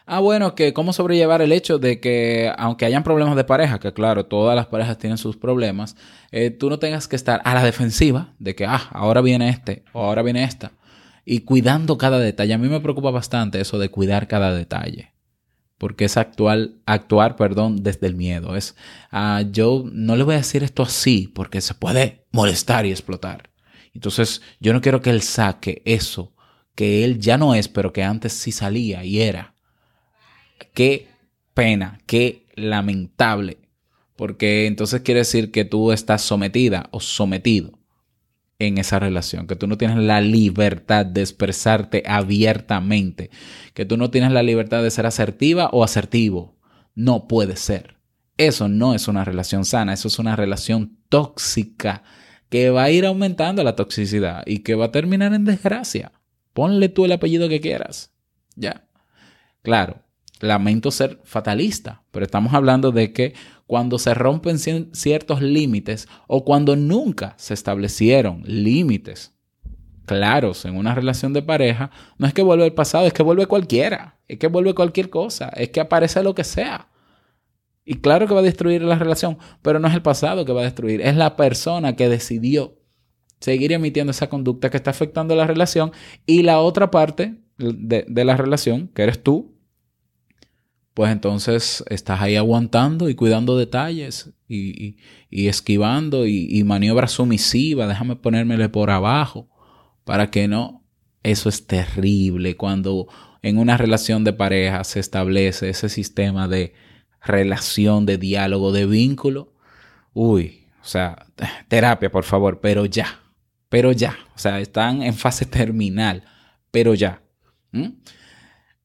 Ah, 0.04 0.18
bueno, 0.18 0.56
que 0.56 0.72
cómo 0.72 0.92
sobrellevar 0.92 1.42
el 1.42 1.52
hecho 1.52 1.78
de 1.78 2.00
que 2.00 2.52
aunque 2.58 2.84
hayan 2.84 3.04
problemas 3.04 3.36
de 3.36 3.44
pareja, 3.44 3.78
que 3.78 3.92
claro, 3.92 4.26
todas 4.26 4.56
las 4.56 4.66
parejas 4.66 4.98
tienen 4.98 5.18
sus 5.18 5.36
problemas, 5.36 5.96
eh, 6.32 6.50
tú 6.50 6.70
no 6.70 6.80
tengas 6.80 7.06
que 7.06 7.16
estar 7.16 7.40
a 7.44 7.54
la 7.54 7.64
defensiva 7.64 8.34
de 8.40 8.56
que, 8.56 8.66
ah, 8.66 8.88
ahora 8.90 9.20
viene 9.20 9.48
este 9.48 9.84
o 9.92 10.02
ahora 10.02 10.22
viene 10.22 10.42
esta. 10.42 10.72
Y 11.24 11.40
cuidando 11.40 11.98
cada 11.98 12.18
detalle. 12.18 12.54
A 12.54 12.58
mí 12.58 12.68
me 12.68 12.80
preocupa 12.80 13.10
bastante 13.10 13.60
eso 13.60 13.78
de 13.78 13.88
cuidar 13.88 14.28
cada 14.28 14.52
detalle. 14.54 15.15
Porque 15.78 16.06
es 16.06 16.16
actual, 16.16 16.76
actuar, 16.86 17.36
perdón, 17.36 17.82
desde 17.82 18.06
el 18.06 18.14
miedo. 18.14 18.56
Es, 18.56 18.76
ah, 19.10 19.42
yo 19.50 19.84
no 19.92 20.16
le 20.16 20.24
voy 20.24 20.34
a 20.34 20.38
decir 20.38 20.62
esto 20.62 20.82
así 20.82 21.30
porque 21.34 21.60
se 21.60 21.74
puede 21.74 22.24
molestar 22.32 22.86
y 22.86 22.90
explotar. 22.90 23.50
Entonces, 23.92 24.42
yo 24.60 24.72
no 24.72 24.80
quiero 24.80 25.02
que 25.02 25.10
él 25.10 25.22
saque 25.22 25.82
eso 25.84 26.32
que 26.76 27.04
él 27.04 27.18
ya 27.18 27.38
no 27.38 27.54
es, 27.56 27.66
pero 27.68 27.92
que 27.92 28.04
antes 28.04 28.34
sí 28.34 28.52
salía 28.52 29.02
y 29.04 29.22
era. 29.22 29.54
Qué 30.74 31.08
pena, 31.54 31.98
qué 32.06 32.46
lamentable. 32.54 33.58
Porque 34.14 34.66
entonces 34.66 35.00
quiere 35.00 35.20
decir 35.20 35.50
que 35.50 35.64
tú 35.64 35.90
estás 35.90 36.22
sometida 36.22 36.88
o 36.92 37.00
sometido 37.00 37.78
en 38.58 38.78
esa 38.78 38.98
relación, 38.98 39.46
que 39.46 39.56
tú 39.56 39.66
no 39.66 39.76
tienes 39.76 39.98
la 39.98 40.20
libertad 40.20 41.04
de 41.04 41.20
expresarte 41.20 42.02
abiertamente, 42.06 43.30
que 43.74 43.84
tú 43.84 43.96
no 43.96 44.10
tienes 44.10 44.32
la 44.32 44.42
libertad 44.42 44.82
de 44.82 44.90
ser 44.90 45.06
asertiva 45.06 45.68
o 45.72 45.84
asertivo. 45.84 46.56
No 46.94 47.28
puede 47.28 47.56
ser. 47.56 47.96
Eso 48.38 48.68
no 48.68 48.94
es 48.94 49.08
una 49.08 49.24
relación 49.24 49.64
sana, 49.64 49.92
eso 49.92 50.08
es 50.08 50.18
una 50.18 50.36
relación 50.36 50.98
tóxica 51.08 52.02
que 52.48 52.70
va 52.70 52.84
a 52.84 52.90
ir 52.90 53.06
aumentando 53.06 53.62
la 53.64 53.76
toxicidad 53.76 54.42
y 54.46 54.60
que 54.60 54.74
va 54.74 54.86
a 54.86 54.92
terminar 54.92 55.34
en 55.34 55.44
desgracia. 55.44 56.12
Ponle 56.52 56.88
tú 56.88 57.04
el 57.04 57.12
apellido 57.12 57.48
que 57.48 57.60
quieras. 57.60 58.12
Ya. 58.54 58.86
Claro, 59.62 60.02
lamento 60.40 60.90
ser 60.90 61.20
fatalista, 61.24 62.02
pero 62.10 62.24
estamos 62.24 62.54
hablando 62.54 62.92
de 62.92 63.12
que 63.12 63.34
cuando 63.66 63.98
se 63.98 64.14
rompen 64.14 64.58
ciertos 64.58 65.42
límites 65.42 66.08
o 66.28 66.44
cuando 66.44 66.76
nunca 66.76 67.34
se 67.36 67.54
establecieron 67.54 68.42
límites 68.44 69.34
claros 70.06 70.64
en 70.64 70.76
una 70.76 70.94
relación 70.94 71.32
de 71.32 71.42
pareja, 71.42 71.90
no 72.16 72.26
es 72.26 72.32
que 72.32 72.42
vuelve 72.42 72.64
el 72.64 72.72
pasado, 72.72 73.06
es 73.06 73.12
que 73.12 73.24
vuelve 73.24 73.46
cualquiera, 73.46 74.20
es 74.28 74.38
que 74.38 74.46
vuelve 74.46 74.74
cualquier 74.74 75.10
cosa, 75.10 75.48
es 75.48 75.70
que 75.70 75.80
aparece 75.80 76.22
lo 76.22 76.34
que 76.34 76.44
sea. 76.44 76.88
Y 77.84 77.96
claro 77.96 78.26
que 78.26 78.34
va 78.34 78.40
a 78.40 78.44
destruir 78.44 78.82
la 78.82 78.98
relación, 78.98 79.38
pero 79.62 79.78
no 79.78 79.88
es 79.88 79.94
el 79.94 80.02
pasado 80.02 80.44
que 80.44 80.52
va 80.52 80.60
a 80.60 80.64
destruir, 80.64 81.00
es 81.00 81.16
la 81.16 81.36
persona 81.36 81.96
que 81.96 82.08
decidió 82.08 82.78
seguir 83.40 83.72
emitiendo 83.72 84.12
esa 84.12 84.28
conducta 84.28 84.70
que 84.70 84.76
está 84.76 84.90
afectando 84.90 85.34
la 85.34 85.46
relación 85.46 85.92
y 86.24 86.42
la 86.42 86.60
otra 86.60 86.90
parte 86.90 87.42
de, 87.58 88.04
de 88.08 88.24
la 88.24 88.36
relación, 88.36 88.88
que 88.88 89.02
eres 89.02 89.22
tú, 89.22 89.55
pues 90.96 91.12
entonces 91.12 91.84
estás 91.90 92.22
ahí 92.22 92.36
aguantando 92.36 93.10
y 93.10 93.14
cuidando 93.14 93.58
detalles 93.58 94.30
y, 94.48 94.96
y, 95.28 95.48
esquivando 95.48 96.26
y, 96.26 96.64
maniobra 96.64 97.06
sumisiva, 97.06 97.86
déjame 97.86 98.16
ponérmele 98.16 98.70
por 98.70 98.88
abajo 98.88 99.46
para 100.04 100.30
que 100.30 100.48
no. 100.48 100.86
Eso 101.22 101.50
es 101.50 101.66
terrible 101.66 102.56
cuando 102.56 103.08
en 103.42 103.58
una 103.58 103.76
relación 103.76 104.24
de 104.24 104.32
pareja 104.32 104.84
se 104.84 105.00
establece 105.00 105.68
ese 105.68 105.90
sistema 105.90 106.48
de 106.48 106.72
relación, 107.20 108.06
de 108.06 108.16
diálogo, 108.16 108.72
de 108.72 108.86
vínculo. 108.86 109.52
Uy, 110.14 110.66
o 110.80 110.86
sea, 110.86 111.26
terapia, 111.68 112.10
por 112.10 112.24
favor, 112.24 112.60
pero 112.62 112.86
ya, 112.86 113.20
pero 113.68 113.92
ya. 113.92 114.16
O 114.34 114.38
sea, 114.38 114.60
están 114.60 115.02
en 115.02 115.12
fase 115.12 115.44
terminal, 115.44 116.24
pero 116.70 116.94
ya. 116.94 117.20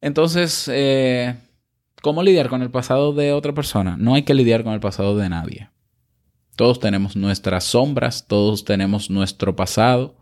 Entonces, 0.01 0.69
eh, 0.73 1.35
¿Cómo 2.01 2.23
lidiar 2.23 2.49
con 2.49 2.63
el 2.63 2.71
pasado 2.71 3.13
de 3.13 3.31
otra 3.31 3.53
persona? 3.53 3.95
No 3.95 4.15
hay 4.15 4.23
que 4.23 4.33
lidiar 4.33 4.63
con 4.63 4.73
el 4.73 4.79
pasado 4.79 5.15
de 5.17 5.29
nadie. 5.29 5.69
Todos 6.55 6.79
tenemos 6.79 7.15
nuestras 7.15 7.63
sombras, 7.63 8.25
todos 8.27 8.65
tenemos 8.65 9.11
nuestro 9.11 9.55
pasado. 9.55 10.17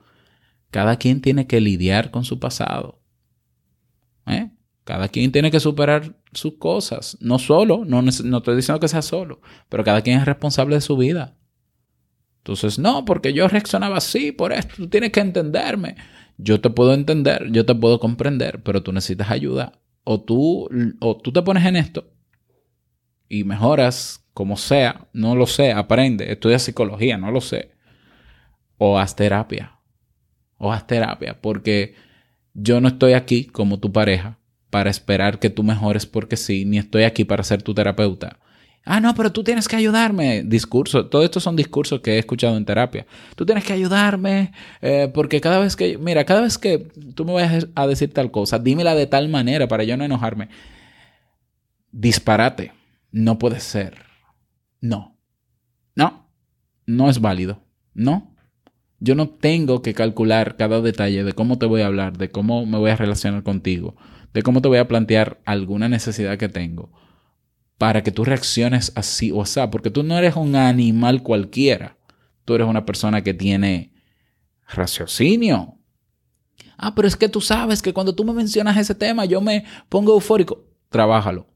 Cada 0.71 0.97
quien 0.97 1.21
tiene 1.21 1.47
que 1.47 1.61
lidiar 1.61 2.11
con 2.11 2.25
su 2.25 2.37
pasado. 2.37 3.01
¿Eh? 4.27 4.51
Cada 4.83 5.07
quien 5.07 5.31
tiene 5.31 5.51
que 5.51 5.61
superar 5.61 6.17
sus 6.33 6.55
cosas. 6.55 7.17
No 7.21 7.39
solo, 7.39 7.85
no, 7.85 8.01
no 8.01 8.09
estoy 8.09 8.55
diciendo 8.57 8.81
que 8.81 8.89
sea 8.89 9.01
solo, 9.01 9.39
pero 9.69 9.85
cada 9.85 10.01
quien 10.01 10.19
es 10.19 10.25
responsable 10.25 10.75
de 10.75 10.81
su 10.81 10.97
vida. 10.97 11.37
Entonces, 12.39 12.77
no, 12.77 13.05
porque 13.05 13.31
yo 13.31 13.47
reaccionaba 13.47 13.97
así 13.97 14.33
por 14.33 14.51
esto, 14.51 14.75
tú 14.75 14.89
tienes 14.89 15.11
que 15.11 15.21
entenderme. 15.21 15.95
Yo 16.37 16.59
te 16.59 16.69
puedo 16.69 16.93
entender, 16.93 17.49
yo 17.51 17.65
te 17.65 17.75
puedo 17.75 17.99
comprender, 17.99 18.63
pero 18.63 18.83
tú 18.83 18.91
necesitas 18.91 19.31
ayuda 19.31 19.79
o 20.11 20.19
tú, 20.19 20.67
o 21.01 21.17
tú 21.17 21.31
te 21.31 21.43
pones 21.43 21.63
en 21.67 21.75
esto 21.75 22.11
y 23.27 23.43
mejoras 23.43 24.25
como 24.33 24.57
sea, 24.57 25.07
no 25.13 25.35
lo 25.35 25.45
sé, 25.45 25.71
aprende, 25.71 26.31
estudia 26.31 26.57
psicología, 26.57 27.15
no 27.19 27.29
lo 27.29 27.41
sé, 27.41 27.73
o 28.79 28.97
haz 28.97 29.15
terapia, 29.15 29.77
o 30.57 30.73
haz 30.73 30.87
terapia, 30.87 31.39
porque 31.39 31.93
yo 32.55 32.81
no 32.81 32.87
estoy 32.87 33.13
aquí 33.13 33.45
como 33.45 33.79
tu 33.79 33.91
pareja 33.91 34.39
para 34.71 34.89
esperar 34.89 35.37
que 35.37 35.51
tú 35.51 35.61
mejores 35.61 36.07
porque 36.07 36.37
sí, 36.37 36.65
ni 36.65 36.79
estoy 36.79 37.03
aquí 37.03 37.23
para 37.23 37.43
ser 37.43 37.61
tu 37.61 37.75
terapeuta. 37.75 38.39
Ah, 38.85 38.99
no, 38.99 39.13
pero 39.13 39.31
tú 39.31 39.43
tienes 39.43 39.67
que 39.67 39.75
ayudarme. 39.75 40.43
Discurso, 40.43 41.05
todo 41.05 41.23
esto 41.23 41.39
son 41.39 41.55
discursos 41.55 41.99
que 42.01 42.15
he 42.15 42.19
escuchado 42.19 42.57
en 42.57 42.65
terapia. 42.65 43.05
Tú 43.35 43.45
tienes 43.45 43.63
que 43.63 43.73
ayudarme 43.73 44.51
eh, 44.81 45.11
porque 45.13 45.41
cada 45.41 45.59
vez 45.59 45.75
que, 45.75 45.97
mira, 45.97 46.25
cada 46.25 46.41
vez 46.41 46.57
que 46.57 46.79
tú 47.13 47.25
me 47.25 47.33
vayas 47.33 47.67
a 47.75 47.87
decir 47.87 48.13
tal 48.13 48.31
cosa, 48.31 48.57
dímela 48.57 48.95
de 48.95 49.05
tal 49.05 49.29
manera 49.29 49.67
para 49.67 49.83
yo 49.83 49.97
no 49.97 50.05
enojarme. 50.05 50.49
Disparate. 51.91 52.71
No 53.11 53.37
puede 53.37 53.59
ser. 53.59 54.05
No. 54.81 55.17
No. 55.95 56.29
No 56.85 57.09
es 57.09 57.19
válido. 57.19 57.61
No. 57.93 58.35
Yo 58.99 59.15
no 59.15 59.29
tengo 59.29 59.81
que 59.81 59.93
calcular 59.93 60.57
cada 60.57 60.81
detalle 60.81 61.23
de 61.23 61.33
cómo 61.33 61.57
te 61.57 61.65
voy 61.65 61.81
a 61.81 61.87
hablar, 61.87 62.17
de 62.17 62.31
cómo 62.31 62.65
me 62.65 62.77
voy 62.77 62.91
a 62.91 62.95
relacionar 62.95 63.43
contigo, 63.43 63.95
de 64.33 64.41
cómo 64.41 64.61
te 64.61 64.67
voy 64.67 64.77
a 64.77 64.87
plantear 64.87 65.39
alguna 65.45 65.89
necesidad 65.89 66.37
que 66.37 66.49
tengo 66.49 66.91
para 67.79 68.03
que 68.03 68.11
tú 68.11 68.25
reacciones 68.25 68.91
así 68.95 69.31
o 69.31 69.41
así, 69.41 69.61
porque 69.71 69.89
tú 69.89 70.03
no 70.03 70.17
eres 70.17 70.35
un 70.35 70.55
animal 70.55 71.23
cualquiera, 71.23 71.97
tú 72.43 72.53
eres 72.53 72.67
una 72.67 72.85
persona 72.85 73.23
que 73.23 73.33
tiene 73.33 73.93
raciocinio. 74.67 75.77
Ah, 76.77 76.93
pero 76.93 77.07
es 77.07 77.15
que 77.15 77.29
tú 77.29 77.39
sabes 77.39 77.81
que 77.81 77.93
cuando 77.93 78.13
tú 78.13 78.25
me 78.25 78.33
mencionas 78.33 78.77
ese 78.77 78.95
tema 78.95 79.23
yo 79.23 79.39
me 79.39 79.63
pongo 79.87 80.13
eufórico. 80.13 80.65
Trabájalo. 80.89 81.47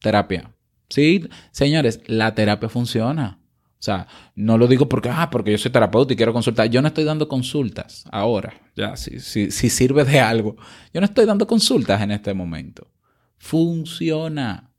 Terapia. 0.00 0.50
Sí, 0.88 1.28
señores, 1.50 2.00
la 2.06 2.34
terapia 2.34 2.70
funciona. 2.70 3.38
O 3.74 3.82
sea, 3.82 4.06
no 4.34 4.56
lo 4.56 4.66
digo 4.66 4.88
porque, 4.88 5.10
ah, 5.10 5.28
porque 5.30 5.52
yo 5.52 5.58
soy 5.58 5.70
terapeuta 5.70 6.14
y 6.14 6.16
quiero 6.16 6.32
consultar. 6.32 6.70
Yo 6.70 6.80
no 6.80 6.88
estoy 6.88 7.04
dando 7.04 7.28
consultas 7.28 8.04
ahora. 8.10 8.54
Ya, 8.76 8.96
si, 8.96 9.20
si, 9.20 9.50
si 9.50 9.68
sirve 9.68 10.04
de 10.04 10.20
algo. 10.20 10.56
Yo 10.94 11.02
no 11.02 11.04
estoy 11.04 11.26
dando 11.26 11.46
consultas 11.46 12.00
en 12.00 12.12
este 12.12 12.32
momento. 12.32 12.90
Funciona. 13.36 14.69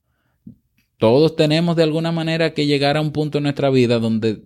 Todos 1.01 1.35
tenemos 1.35 1.75
de 1.75 1.81
alguna 1.81 2.11
manera 2.11 2.53
que 2.53 2.67
llegar 2.67 2.95
a 2.95 3.01
un 3.01 3.09
punto 3.09 3.39
en 3.39 3.45
nuestra 3.45 3.71
vida 3.71 3.97
donde 3.97 4.43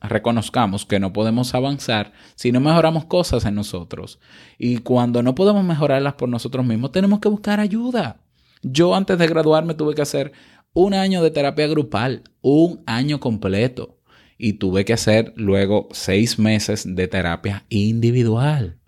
reconozcamos 0.00 0.86
que 0.86 0.98
no 0.98 1.12
podemos 1.12 1.54
avanzar 1.54 2.14
si 2.36 2.52
no 2.52 2.60
mejoramos 2.60 3.04
cosas 3.04 3.44
en 3.44 3.54
nosotros. 3.54 4.18
Y 4.58 4.78
cuando 4.78 5.22
no 5.22 5.34
podemos 5.34 5.62
mejorarlas 5.62 6.14
por 6.14 6.30
nosotros 6.30 6.64
mismos, 6.64 6.92
tenemos 6.92 7.20
que 7.20 7.28
buscar 7.28 7.60
ayuda. 7.60 8.22
Yo 8.62 8.94
antes 8.94 9.18
de 9.18 9.26
graduarme 9.26 9.74
tuve 9.74 9.94
que 9.94 10.00
hacer 10.00 10.32
un 10.72 10.94
año 10.94 11.22
de 11.22 11.32
terapia 11.32 11.66
grupal, 11.66 12.22
un 12.40 12.82
año 12.86 13.20
completo. 13.20 13.98
Y 14.38 14.54
tuve 14.54 14.86
que 14.86 14.94
hacer 14.94 15.34
luego 15.36 15.88
seis 15.92 16.38
meses 16.38 16.84
de 16.96 17.08
terapia 17.08 17.66
individual. 17.68 18.78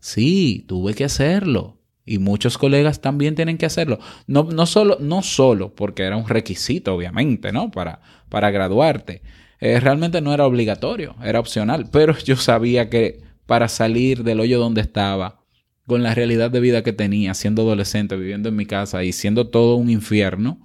Sí, 0.00 0.64
tuve 0.66 0.94
que 0.94 1.04
hacerlo. 1.04 1.79
Y 2.04 2.18
muchos 2.18 2.58
colegas 2.58 3.00
también 3.00 3.34
tienen 3.34 3.58
que 3.58 3.66
hacerlo. 3.66 3.98
No, 4.26 4.44
no, 4.44 4.66
solo, 4.66 4.98
no 5.00 5.22
solo 5.22 5.74
porque 5.74 6.02
era 6.02 6.16
un 6.16 6.28
requisito, 6.28 6.94
obviamente, 6.94 7.52
¿no? 7.52 7.70
Para, 7.70 8.00
para 8.28 8.50
graduarte. 8.50 9.22
Eh, 9.60 9.78
realmente 9.78 10.20
no 10.20 10.32
era 10.32 10.46
obligatorio, 10.46 11.14
era 11.22 11.40
opcional. 11.40 11.88
Pero 11.92 12.16
yo 12.18 12.36
sabía 12.36 12.88
que 12.88 13.20
para 13.46 13.68
salir 13.68 14.24
del 14.24 14.40
hoyo 14.40 14.58
donde 14.58 14.80
estaba, 14.80 15.40
con 15.86 16.02
la 16.02 16.14
realidad 16.14 16.50
de 16.50 16.60
vida 16.60 16.82
que 16.82 16.92
tenía, 16.92 17.34
siendo 17.34 17.62
adolescente, 17.62 18.16
viviendo 18.16 18.48
en 18.48 18.56
mi 18.56 18.64
casa 18.64 19.02
y 19.02 19.12
siendo 19.12 19.48
todo 19.48 19.74
un 19.74 19.90
infierno, 19.90 20.60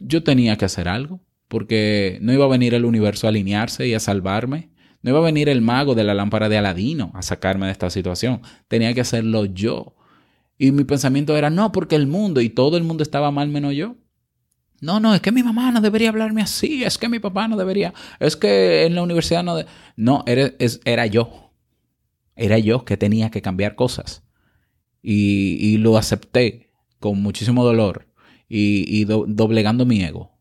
yo 0.00 0.24
tenía 0.24 0.56
que 0.56 0.64
hacer 0.64 0.88
algo. 0.88 1.20
Porque 1.48 2.18
no 2.22 2.32
iba 2.32 2.46
a 2.46 2.48
venir 2.48 2.74
el 2.74 2.86
universo 2.86 3.26
a 3.26 3.30
alinearse 3.30 3.86
y 3.86 3.94
a 3.94 4.00
salvarme. 4.00 4.70
No 5.02 5.10
iba 5.10 5.18
a 5.18 5.22
venir 5.22 5.48
el 5.48 5.60
mago 5.60 5.94
de 5.94 6.02
la 6.02 6.14
lámpara 6.14 6.48
de 6.48 6.56
Aladino 6.56 7.12
a 7.14 7.22
sacarme 7.22 7.66
de 7.66 7.72
esta 7.72 7.90
situación. 7.90 8.40
Tenía 8.68 8.94
que 8.94 9.02
hacerlo 9.02 9.44
yo. 9.44 9.94
Y 10.62 10.70
mi 10.70 10.84
pensamiento 10.84 11.36
era, 11.36 11.50
no, 11.50 11.72
porque 11.72 11.96
el 11.96 12.06
mundo 12.06 12.40
y 12.40 12.48
todo 12.48 12.76
el 12.76 12.84
mundo 12.84 13.02
estaba 13.02 13.32
mal 13.32 13.48
menos 13.48 13.74
yo. 13.74 13.96
No, 14.80 15.00
no, 15.00 15.14
es 15.14 15.20
que 15.20 15.32
mi 15.32 15.42
mamá 15.42 15.72
no 15.72 15.80
debería 15.80 16.10
hablarme 16.10 16.42
así, 16.42 16.84
es 16.84 16.98
que 16.98 17.08
mi 17.08 17.20
papá 17.20 17.48
no 17.48 17.56
debería, 17.56 17.94
es 18.20 18.36
que 18.36 18.84
en 18.86 18.94
la 18.94 19.02
universidad 19.02 19.44
no... 19.44 19.56
de-". 19.56 19.66
No, 19.96 20.24
era, 20.26 20.52
era 20.84 21.06
yo. 21.06 21.52
Era 22.36 22.58
yo 22.58 22.84
que 22.84 22.96
tenía 22.96 23.30
que 23.30 23.42
cambiar 23.42 23.74
cosas. 23.76 24.24
Y, 25.02 25.58
y 25.60 25.78
lo 25.78 25.98
acepté 25.98 26.70
con 27.00 27.22
muchísimo 27.22 27.64
dolor 27.64 28.08
y, 28.48 28.84
y 28.88 29.04
do- 29.04 29.26
doblegando 29.28 29.86
mi 29.86 30.02
ego. 30.04 30.32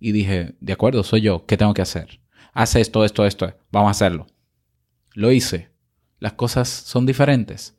Y 0.00 0.12
dije, 0.12 0.56
de 0.60 0.72
acuerdo, 0.74 1.04
soy 1.04 1.22
yo, 1.22 1.46
¿qué 1.46 1.56
tengo 1.56 1.74
que 1.74 1.82
hacer? 1.82 2.20
Haz 2.54 2.76
esto, 2.76 3.04
esto, 3.04 3.26
esto, 3.26 3.54
vamos 3.72 3.88
a 3.88 3.92
hacerlo. 3.92 4.26
Lo 5.14 5.32
hice. 5.32 5.70
Las 6.20 6.34
cosas 6.34 6.68
son 6.68 7.06
diferentes. 7.06 7.75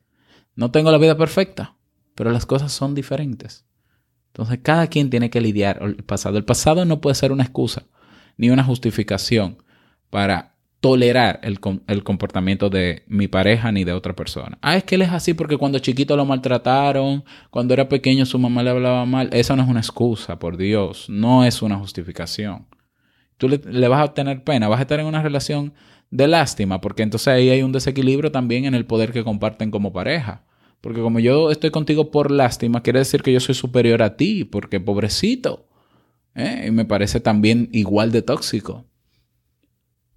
No 0.57 0.71
tengo 0.71 0.91
la 0.91 0.97
vida 0.97 1.15
perfecta, 1.15 1.75
pero 2.15 2.31
las 2.31 2.47
cosas 2.47 2.71
son 2.71 2.95
diferentes. 2.95 3.63
Entonces, 4.33 4.59
cada 4.63 4.87
quien 4.87 5.11
tiene 5.11 5.29
que 5.29 5.39
lidiar 5.39 5.79
el 5.83 6.03
pasado. 6.03 6.37
El 6.37 6.45
pasado 6.45 6.83
no 6.83 6.99
puede 6.99 7.13
ser 7.13 7.31
una 7.31 7.43
excusa 7.43 7.83
ni 8.37 8.49
una 8.49 8.63
justificación 8.63 9.61
para 10.09 10.55
tolerar 10.79 11.39
el, 11.43 11.59
el 11.87 12.03
comportamiento 12.03 12.71
de 12.71 13.03
mi 13.07 13.27
pareja 13.27 13.71
ni 13.71 13.83
de 13.83 13.93
otra 13.93 14.15
persona. 14.15 14.57
Ah, 14.63 14.75
es 14.75 14.83
que 14.83 14.95
él 14.95 15.03
es 15.03 15.11
así 15.11 15.35
porque 15.35 15.57
cuando 15.57 15.77
chiquito 15.77 16.17
lo 16.17 16.25
maltrataron, 16.25 17.23
cuando 17.51 17.75
era 17.75 17.87
pequeño 17.87 18.25
su 18.25 18.39
mamá 18.39 18.63
le 18.63 18.71
hablaba 18.71 19.05
mal. 19.05 19.29
Eso 19.33 19.55
no 19.55 19.61
es 19.61 19.69
una 19.69 19.79
excusa, 19.79 20.39
por 20.39 20.57
Dios. 20.57 21.07
No 21.07 21.45
es 21.45 21.61
una 21.61 21.77
justificación. 21.77 22.65
Tú 23.37 23.47
le, 23.47 23.61
le 23.63 23.87
vas 23.87 24.09
a 24.09 24.13
tener 24.15 24.43
pena, 24.43 24.67
vas 24.67 24.79
a 24.79 24.83
estar 24.83 24.99
en 24.99 25.05
una 25.05 25.21
relación 25.21 25.73
de 26.09 26.27
lástima, 26.27 26.81
porque 26.81 27.03
entonces 27.03 27.27
ahí 27.27 27.51
hay 27.51 27.61
un 27.61 27.71
desequilibrio 27.71 28.31
también 28.31 28.65
en 28.65 28.73
el 28.73 28.87
poder 28.87 29.11
que 29.11 29.23
comparten 29.23 29.69
como 29.69 29.93
pareja. 29.93 30.46
Porque 30.81 31.01
como 31.01 31.19
yo 31.19 31.51
estoy 31.51 31.71
contigo 31.71 32.11
por 32.11 32.31
lástima, 32.31 32.83
quiere 32.83 32.99
decir 32.99 33.23
que 33.23 33.33
yo 33.33 33.39
soy 33.39 33.55
superior 33.55 34.01
a 34.03 34.15
ti, 34.15 34.43
porque 34.43 34.79
pobrecito. 34.79 35.67
¿eh? 36.35 36.65
Y 36.67 36.71
me 36.71 36.85
parece 36.85 37.19
también 37.19 37.69
igual 37.71 38.11
de 38.11 38.21
tóxico. 38.21 38.85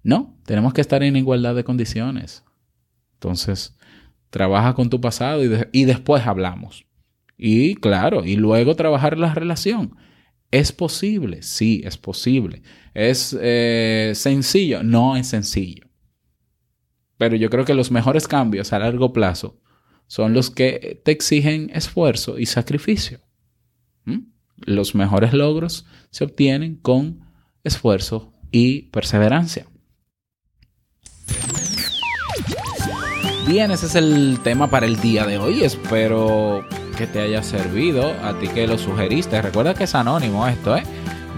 No, 0.03 0.37
tenemos 0.45 0.73
que 0.73 0.81
estar 0.81 1.03
en 1.03 1.15
igualdad 1.15 1.55
de 1.55 1.63
condiciones. 1.63 2.43
Entonces, 3.13 3.77
trabaja 4.29 4.73
con 4.73 4.89
tu 4.89 5.01
pasado 5.01 5.43
y, 5.43 5.51
y 5.71 5.85
después 5.85 6.25
hablamos. 6.25 6.85
Y 7.37 7.75
claro, 7.75 8.23
y 8.23 8.35
luego 8.35 8.75
trabajar 8.75 9.17
la 9.17 9.33
relación. 9.33 9.95
¿Es 10.51 10.71
posible? 10.71 11.41
Sí, 11.41 11.81
es 11.85 11.97
posible. 11.97 12.61
¿Es 12.93 13.35
eh, 13.39 14.11
sencillo? 14.15 14.83
No 14.83 15.15
es 15.15 15.27
sencillo. 15.27 15.87
Pero 17.17 17.35
yo 17.37 17.49
creo 17.49 17.65
que 17.65 17.73
los 17.73 17.89
mejores 17.89 18.27
cambios 18.27 18.73
a 18.73 18.79
largo 18.79 19.13
plazo 19.13 19.59
son 20.11 20.33
los 20.33 20.49
que 20.49 20.99
te 21.05 21.11
exigen 21.13 21.71
esfuerzo 21.73 22.37
y 22.37 22.45
sacrificio. 22.45 23.21
¿Mm? 24.03 24.23
Los 24.57 24.93
mejores 24.93 25.31
logros 25.31 25.85
se 26.09 26.25
obtienen 26.25 26.75
con 26.75 27.21
esfuerzo 27.63 28.33
y 28.51 28.89
perseverancia. 28.89 29.67
Bien, 33.47 33.71
ese 33.71 33.85
es 33.85 33.95
el 33.95 34.39
tema 34.43 34.69
para 34.69 34.85
el 34.85 34.99
día 34.99 35.25
de 35.25 35.37
hoy. 35.37 35.63
Espero 35.63 36.67
que 36.97 37.07
te 37.07 37.21
haya 37.21 37.41
servido. 37.41 38.11
A 38.21 38.37
ti 38.37 38.49
que 38.49 38.67
lo 38.67 38.77
sugeriste. 38.77 39.41
Recuerda 39.41 39.73
que 39.73 39.85
es 39.85 39.95
anónimo 39.95 40.45
esto, 40.45 40.75
¿eh? 40.75 40.83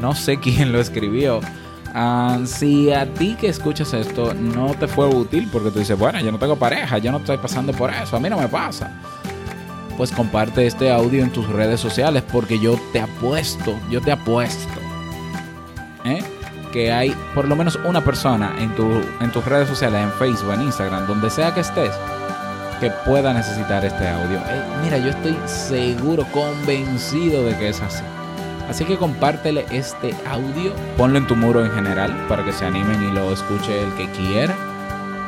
No 0.02 0.16
sé 0.16 0.40
quién 0.42 0.72
lo 0.72 0.80
escribió. 0.80 1.42
Ah, 1.95 2.39
si 2.45 2.91
a 2.91 3.06
ti 3.06 3.36
que 3.39 3.47
escuchas 3.47 3.93
esto 3.93 4.34
no 4.34 4.73
te 4.73 4.88
fue 4.88 5.06
útil 5.06 5.47
porque 5.51 5.69
tú 5.69 5.77
dices, 5.77 5.97
bueno, 5.97 6.19
yo 6.21 6.32
no 6.32 6.39
tengo 6.39 6.56
pareja, 6.56 6.97
yo 6.97 7.12
no 7.12 7.19
estoy 7.19 7.38
pasando 7.38 7.71
por 7.71 7.91
eso, 7.91 8.17
a 8.17 8.19
mí 8.19 8.29
no 8.29 8.38
me 8.38 8.47
pasa. 8.47 8.91
Pues 9.95 10.12
comparte 10.12 10.65
este 10.65 10.91
audio 10.91 11.21
en 11.21 11.32
tus 11.32 11.47
redes 11.47 11.79
sociales 11.79 12.23
porque 12.32 12.58
yo 12.58 12.79
te 12.91 12.99
apuesto, 12.99 13.79
yo 13.91 14.01
te 14.01 14.12
apuesto 14.12 14.79
¿eh? 16.03 16.23
que 16.71 16.91
hay 16.91 17.15
por 17.36 17.47
lo 17.47 17.56
menos 17.56 17.77
una 17.86 18.03
persona 18.03 18.56
en, 18.58 18.75
tu, 18.75 18.89
en 19.21 19.32
tus 19.32 19.45
redes 19.45 19.69
sociales, 19.69 20.01
en 20.01 20.12
Facebook, 20.13 20.53
en 20.53 20.63
Instagram, 20.63 21.06
donde 21.06 21.29
sea 21.29 21.53
que 21.53 21.60
estés, 21.60 21.91
que 22.79 22.89
pueda 23.06 23.34
necesitar 23.36 23.86
este 23.86 24.10
audio. 24.10 24.39
Mira, 24.84 24.97
yo 24.97 25.10
estoy 25.10 25.38
seguro, 25.45 26.25
convencido 26.32 27.45
de 27.45 27.56
que 27.56 27.69
es 27.69 27.79
así. 27.82 28.03
Así 28.69 28.86
que 28.86 28.97
compártele 28.97 29.65
este 29.71 30.15
audio, 30.26 30.73
ponlo 30.97 31.17
en 31.17 31.28
tu 31.28 31.36
muro 31.36 31.63
en 31.63 31.71
general 31.71 32.13
para 32.28 32.43
que 32.43 32.54
se 32.54 32.65
animen 32.65 33.04
y 33.04 33.12
lo 33.12 33.32
escuche 33.32 33.84
el 33.84 33.93
que 33.93 34.10
quiera. 34.12 34.56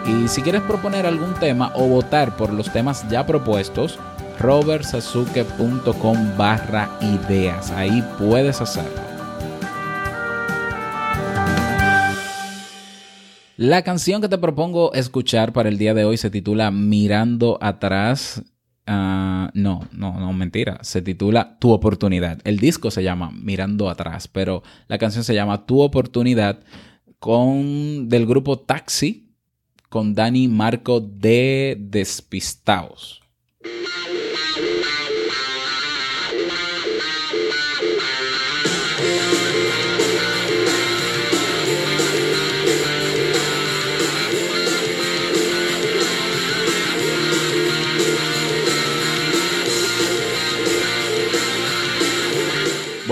Y 0.06 0.28
si 0.28 0.42
quieres 0.42 0.62
proponer 0.62 1.06
algún 1.06 1.34
tema 1.36 1.72
o 1.76 1.88
votar 1.88 2.38
por 2.38 2.54
los 2.54 2.72
temas 2.72 3.08
ya 3.10 3.26
propuestos, 3.26 4.00
robertsazuke.com 4.40 6.38
barra 6.38 6.90
ideas. 7.02 7.72
Ahí 7.72 8.04
puedes 8.18 8.62
hacerlo. 8.62 9.16
La 13.58 13.84
canción 13.84 14.22
que 14.22 14.28
te 14.28 14.38
propongo 14.38 14.94
escuchar 14.94 15.54
para 15.54 15.70
el 15.70 15.78
día 15.78 15.94
de 15.94 16.04
hoy 16.04 16.18
se 16.18 16.30
titula 16.30 16.72
Mirando 16.72 17.58
atrás. 17.62 18.44
Ah, 18.88 19.50
no, 19.54 19.88
no, 19.92 20.20
no, 20.20 20.34
mentira. 20.34 20.80
Se 20.82 21.02
titula 21.02 21.58
Tu 21.60 21.72
oportunidad. 21.72 22.40
El 22.44 22.60
disco 22.60 22.92
se 22.92 23.04
llama 23.04 23.32
Mirando 23.32 23.90
atrás, 23.90 24.28
pero 24.28 24.64
la 24.88 24.98
canción 24.98 25.24
se 25.24 25.34
llama 25.34 25.66
Tu 25.66 25.82
oportunidad 25.82 26.60
con 27.20 28.10
del 28.10 28.26
grupo 28.26 28.60
Taxi 28.60 29.34
con 29.90 30.14
Dani 30.14 30.48
Marco 30.48 31.00
de 31.00 31.78
Despistaos. 31.80 33.22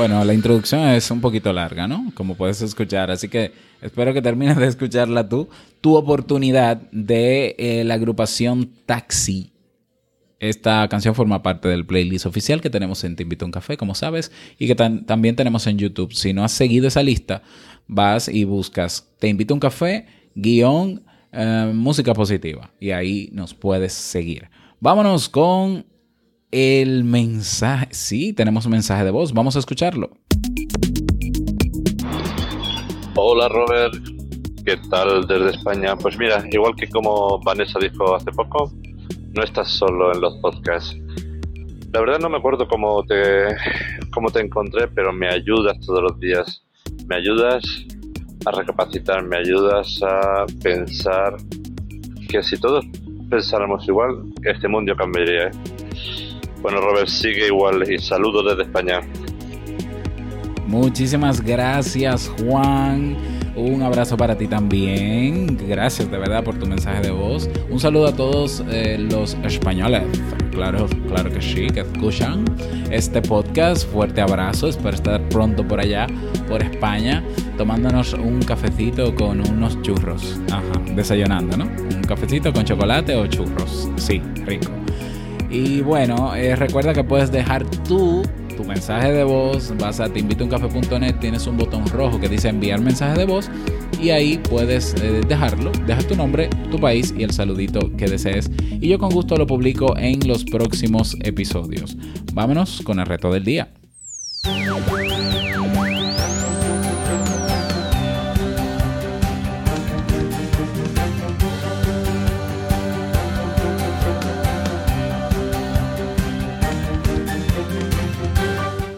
Bueno, 0.04 0.26
la 0.26 0.34
introducción 0.34 0.82
es 0.90 1.10
un 1.12 1.22
poquito 1.22 1.54
larga, 1.54 1.88
¿no? 1.88 2.12
Como 2.14 2.36
puedes 2.36 2.62
escuchar, 2.62 3.10
así 3.10 3.30
que 3.30 3.54
espero 3.82 4.14
que 4.14 4.22
termines 4.22 4.58
de 4.58 4.68
escucharla 4.68 5.30
tú. 5.30 5.48
Tu 5.80 5.96
oportunidad 5.96 6.76
de 6.92 7.56
eh, 7.58 7.86
la 7.86 7.94
agrupación 7.94 8.70
Taxi. 8.86 9.54
Esta 10.40 10.86
canción 10.90 11.16
forma 11.16 11.42
parte 11.42 11.70
del 11.70 11.86
playlist 11.86 12.26
oficial 12.26 12.60
que 12.60 12.70
tenemos 12.70 13.06
en 13.06 13.16
Te 13.16 13.24
Invito 13.24 13.46
a 13.46 13.48
un 13.48 13.54
Café, 13.54 13.78
como 13.78 13.96
sabes, 13.96 14.34
y 14.60 14.68
que 14.68 14.76
también 14.76 15.38
tenemos 15.38 15.68
en 15.68 15.78
YouTube. 15.78 16.12
Si 16.12 16.34
no 16.34 16.44
has 16.44 16.52
seguido 16.52 16.90
esa 16.90 17.02
lista, 17.02 17.42
vas 17.88 18.28
y 18.28 18.44
buscas 18.44 19.08
Te 19.20 19.30
Invito 19.30 19.54
a 19.54 19.56
un 19.56 19.62
Café, 19.62 20.06
guion, 20.36 21.02
eh, 21.32 21.72
música 21.74 22.14
positiva, 22.14 22.74
y 22.78 22.92
ahí 22.92 23.30
nos 23.32 23.54
puedes 23.54 23.94
seguir. 23.94 24.50
Vámonos 24.82 25.30
con 25.30 25.86
el 26.54 27.04
mensaje. 27.04 27.88
Sí, 27.90 28.32
tenemos 28.32 28.66
un 28.66 28.74
mensaje 28.74 29.04
de 29.04 29.10
voz. 29.10 29.34
Vamos 29.34 29.56
a 29.56 29.60
escucharlo. 29.60 30.12
Hola 33.16 33.50
Robert, 33.50 33.96
¿qué 34.64 34.78
tal 34.90 35.26
desde 35.26 35.50
España? 35.50 35.96
Pues 35.96 36.18
mira, 36.18 36.44
igual 36.52 36.76
que 36.76 36.88
como 36.88 37.40
Vanessa 37.44 37.80
dijo 37.80 38.16
hace 38.16 38.32
poco, 38.32 38.72
no 39.34 39.44
estás 39.44 39.68
solo 39.70 40.14
en 40.14 40.22
los 40.22 40.38
podcasts. 40.38 40.96
La 41.92 42.00
verdad 42.00 42.20
no 42.20 42.30
me 42.30 42.38
acuerdo 42.38 42.68
cómo 42.68 43.04
te, 43.04 43.48
cómo 44.14 44.30
te 44.30 44.40
encontré, 44.40 44.88
pero 44.88 45.12
me 45.12 45.30
ayudas 45.30 45.80
todos 45.80 46.04
los 46.04 46.20
días. 46.20 46.64
Me 47.08 47.16
ayudas 47.16 47.64
a 48.46 48.52
recapacitar, 48.52 49.24
me 49.24 49.38
ayudas 49.38 50.00
a 50.04 50.46
pensar 50.62 51.36
que 52.30 52.44
si 52.44 52.60
todos 52.60 52.86
pensáramos 53.30 53.88
igual, 53.88 54.24
este 54.44 54.68
mundo 54.68 54.96
cambiaría. 54.96 55.48
¿eh? 55.48 55.52
Bueno 56.64 56.80
Robert, 56.80 57.10
sigue 57.10 57.48
igual 57.48 57.84
y 57.92 58.00
saludos 58.00 58.46
desde 58.46 58.64
España. 58.64 59.02
Muchísimas 60.66 61.42
gracias, 61.42 62.32
Juan. 62.40 63.18
Un 63.58 63.84
abrazo 63.84 64.16
para 64.16 64.38
ti 64.38 64.48
también. 64.48 65.58
Gracias 65.68 66.10
de 66.10 66.18
verdad 66.18 66.42
por 66.42 66.58
tu 66.58 66.66
mensaje 66.66 67.02
de 67.02 67.12
voz. 67.12 67.50
Un 67.70 67.82
saludo 67.82 68.08
a 68.08 68.16
todos 68.16 68.64
eh, 68.72 68.98
los 68.98 69.34
españoles. 69.44 70.04
Claro, 70.52 70.88
claro 71.10 71.30
que 71.30 71.42
sí, 71.42 71.68
que 71.68 71.82
escuchan 71.82 72.46
este 72.90 73.22
podcast. 73.22 73.86
Fuerte 73.92 74.22
abrazo. 74.22 74.70
Espero 74.70 74.96
estar 74.96 75.22
pronto 75.28 75.68
por 75.68 75.82
allá, 75.82 76.08
por 76.48 76.64
España, 76.64 77.26
tomándonos 77.58 78.14
un 78.14 78.42
cafecito 78.42 79.14
con 79.14 79.46
unos 79.48 79.80
churros. 79.82 80.40
Ajá, 80.50 80.82
desayunando, 80.96 81.58
¿no? 81.58 81.66
Un 81.66 82.04
cafecito 82.08 82.54
con 82.54 82.64
chocolate 82.64 83.16
o 83.16 83.28
churros. 83.28 83.90
Sí, 83.98 84.22
rico. 84.46 84.72
Y 85.54 85.82
bueno, 85.82 86.36
eh, 86.36 86.56
recuerda 86.56 86.94
que 86.94 87.04
puedes 87.04 87.32
dejar 87.32 87.64
tu, 87.88 88.24
mensaje 88.68 89.12
de 89.12 89.24
voz. 89.24 89.72
Vas 89.78 90.00
a 90.00 90.12
teinvitouncafe.net, 90.12 91.16
tienes 91.20 91.46
un 91.46 91.58
botón 91.58 91.86
rojo 91.88 92.20
que 92.20 92.28
dice 92.28 92.50
enviar 92.50 92.82
mensaje 92.82 93.20
de 93.20 93.26
voz. 93.26 93.52
Y 94.02 94.10
ahí 94.10 94.40
puedes 94.40 94.96
eh, 94.96 95.22
dejarlo, 95.28 95.72
dejar 95.86 96.04
tu 96.06 96.16
nombre, 96.16 96.50
tu 96.72 96.80
país 96.80 97.14
y 97.16 97.24
el 97.24 97.32
saludito 97.32 97.96
que 97.98 98.06
desees. 98.08 98.50
Y 98.72 98.88
yo 98.88 98.98
con 98.98 99.12
gusto 99.12 99.36
lo 99.36 99.46
publico 99.46 99.96
en 99.96 100.28
los 100.28 100.44
próximos 100.44 101.16
episodios. 101.22 101.98
Vámonos 102.34 102.82
con 102.84 103.00
el 103.00 103.06
reto 103.06 103.32
del 103.32 103.44
día. 103.44 103.70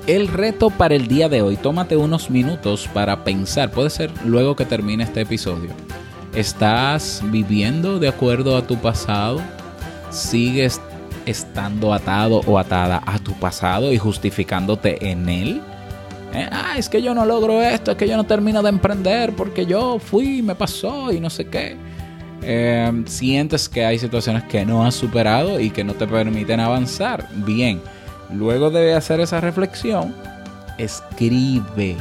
El 0.08 0.28
reto 0.28 0.70
para 0.70 0.94
el 0.94 1.08
día 1.08 1.30
de 1.30 1.42
hoy, 1.42 1.58
tómate 1.58 1.98
unos 1.98 2.30
minutos 2.30 2.88
para 2.94 3.24
pensar, 3.24 3.72
puede 3.72 3.90
ser 3.90 4.12
luego 4.24 4.56
que 4.56 4.64
termine 4.64 5.04
este 5.04 5.22
episodio. 5.22 5.72
¿Estás 6.36 7.24
viviendo 7.32 7.98
de 7.98 8.10
acuerdo 8.10 8.56
a 8.56 8.68
tu 8.68 8.78
pasado? 8.78 9.42
¿Sigues 10.12 10.80
estando 11.26 11.92
atado 11.92 12.42
o 12.46 12.60
atada 12.60 13.02
a 13.04 13.18
tu 13.18 13.34
pasado 13.34 13.92
y 13.92 13.98
justificándote 13.98 15.10
en 15.10 15.28
él? 15.28 15.62
Eh, 16.36 16.50
Ah, 16.52 16.76
es 16.78 16.88
que 16.88 17.02
yo 17.02 17.16
no 17.16 17.26
logro 17.26 17.64
esto, 17.64 17.92
es 17.92 17.98
que 17.98 18.08
yo 18.08 18.16
no 18.16 18.26
termino 18.26 18.62
de 18.62 18.70
emprender 18.70 19.34
porque 19.36 19.66
yo 19.66 19.98
fui, 19.98 20.44
me 20.44 20.54
pasó 20.54 21.12
y 21.12 21.20
no 21.20 21.32
sé 21.32 21.48
qué. 21.48 21.78
Eh, 22.44 23.04
sientes 23.08 23.68
que 23.68 23.84
hay 23.84 23.98
situaciones 23.98 24.44
que 24.44 24.68
no 24.68 24.86
has 24.86 24.94
superado 24.94 25.60
y 25.60 25.72
que 25.72 25.84
no 25.84 25.96
te 25.96 26.06
permiten 26.06 26.60
avanzar. 26.60 27.28
Bien, 27.38 27.82
luego 28.32 28.70
de 28.70 28.94
hacer 28.94 29.20
esa 29.20 29.42
reflexión, 29.42 30.14
escribe 30.78 31.98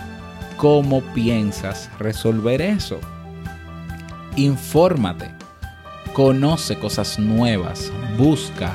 cómo 0.56 1.00
piensas 1.14 1.90
resolver 1.98 2.60
eso. 2.62 2.98
Infórmate, 4.36 5.30
conoce 6.12 6.76
cosas 6.78 7.18
nuevas, 7.18 7.92
busca 8.18 8.74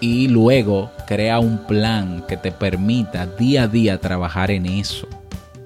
y 0.00 0.28
luego 0.28 0.90
crea 1.06 1.38
un 1.38 1.58
plan 1.66 2.24
que 2.28 2.36
te 2.36 2.52
permita 2.52 3.26
día 3.26 3.64
a 3.64 3.68
día 3.68 4.00
trabajar 4.00 4.50
en 4.50 4.66
eso 4.66 5.08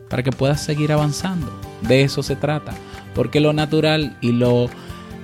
para 0.08 0.22
que 0.22 0.32
puedas 0.32 0.62
seguir 0.62 0.92
avanzando. 0.92 1.50
De 1.82 2.02
eso 2.02 2.22
se 2.22 2.36
trata, 2.36 2.72
porque 3.14 3.40
lo 3.40 3.52
natural 3.52 4.16
y 4.20 4.32
lo, 4.32 4.68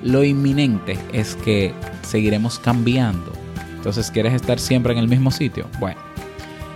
lo 0.03 0.25
inminente 0.25 0.99
es 1.13 1.37
que 1.37 1.73
seguiremos 2.03 2.59
cambiando. 2.59 3.38
Entonces, 3.79 4.11
¿quieres 4.11 4.35
estar 4.35 4.59
siempre 4.59 4.93
en 4.93 4.99
el 4.99 5.09
mismo 5.09 5.31
sitio? 5.31 5.67
Bueno, 5.79 6.01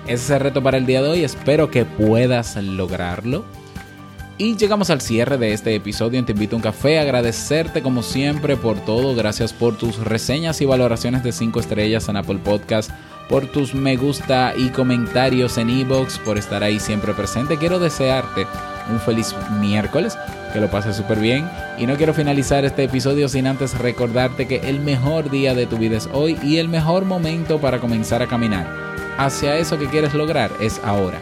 ese 0.04 0.14
es 0.14 0.30
el 0.30 0.40
reto 0.40 0.62
para 0.62 0.78
el 0.78 0.86
día 0.86 1.02
de 1.02 1.10
hoy. 1.10 1.24
Espero 1.24 1.70
que 1.70 1.84
puedas 1.84 2.56
lograrlo. 2.56 3.44
Y 4.38 4.56
llegamos 4.56 4.88
al 4.90 5.00
cierre 5.00 5.36
de 5.36 5.52
este 5.52 5.74
episodio. 5.74 6.24
Te 6.24 6.32
invito 6.32 6.56
a 6.56 6.58
un 6.58 6.62
café. 6.62 6.98
Agradecerte 6.98 7.82
como 7.82 8.02
siempre 8.02 8.56
por 8.56 8.78
todo. 8.80 9.14
Gracias 9.14 9.52
por 9.52 9.76
tus 9.76 9.98
reseñas 9.98 10.60
y 10.60 10.64
valoraciones 10.64 11.22
de 11.22 11.32
5 11.32 11.60
estrellas 11.60 12.08
en 12.08 12.16
Apple 12.16 12.38
Podcast. 12.42 12.90
Por 13.28 13.46
tus 13.46 13.74
me 13.74 13.96
gusta 13.96 14.54
y 14.56 14.70
comentarios 14.70 15.58
en 15.58 15.70
Evox. 15.70 16.18
Por 16.18 16.38
estar 16.38 16.62
ahí 16.62 16.80
siempre 16.80 17.14
presente. 17.14 17.58
Quiero 17.58 17.78
desearte 17.78 18.46
un 18.90 19.00
feliz 19.00 19.34
miércoles. 19.60 20.16
Que 20.52 20.60
lo 20.60 20.70
pases 20.70 20.96
súper 20.96 21.18
bien. 21.18 21.48
Y 21.78 21.86
no 21.86 21.96
quiero 21.96 22.14
finalizar 22.14 22.64
este 22.64 22.84
episodio 22.84 23.28
sin 23.28 23.46
antes 23.46 23.78
recordarte 23.78 24.46
que 24.46 24.68
el 24.68 24.80
mejor 24.80 25.30
día 25.30 25.54
de 25.54 25.66
tu 25.66 25.78
vida 25.78 25.96
es 25.96 26.08
hoy. 26.12 26.38
Y 26.42 26.58
el 26.58 26.68
mejor 26.68 27.04
momento 27.04 27.60
para 27.60 27.78
comenzar 27.78 28.22
a 28.22 28.26
caminar 28.26 28.66
hacia 29.18 29.56
eso 29.56 29.78
que 29.78 29.86
quieres 29.86 30.14
lograr 30.14 30.50
es 30.60 30.80
ahora. 30.84 31.18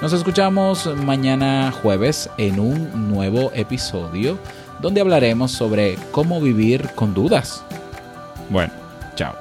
Nos 0.00 0.12
escuchamos 0.12 0.86
mañana 0.96 1.70
jueves 1.70 2.28
en 2.36 2.58
un 2.58 3.08
nuevo 3.08 3.52
episodio 3.54 4.36
donde 4.80 5.00
hablaremos 5.00 5.52
sobre 5.52 5.96
cómo 6.10 6.40
vivir 6.40 6.90
con 6.96 7.14
dudas. 7.14 7.64
Bueno, 8.50 8.72
chao. 9.14 9.34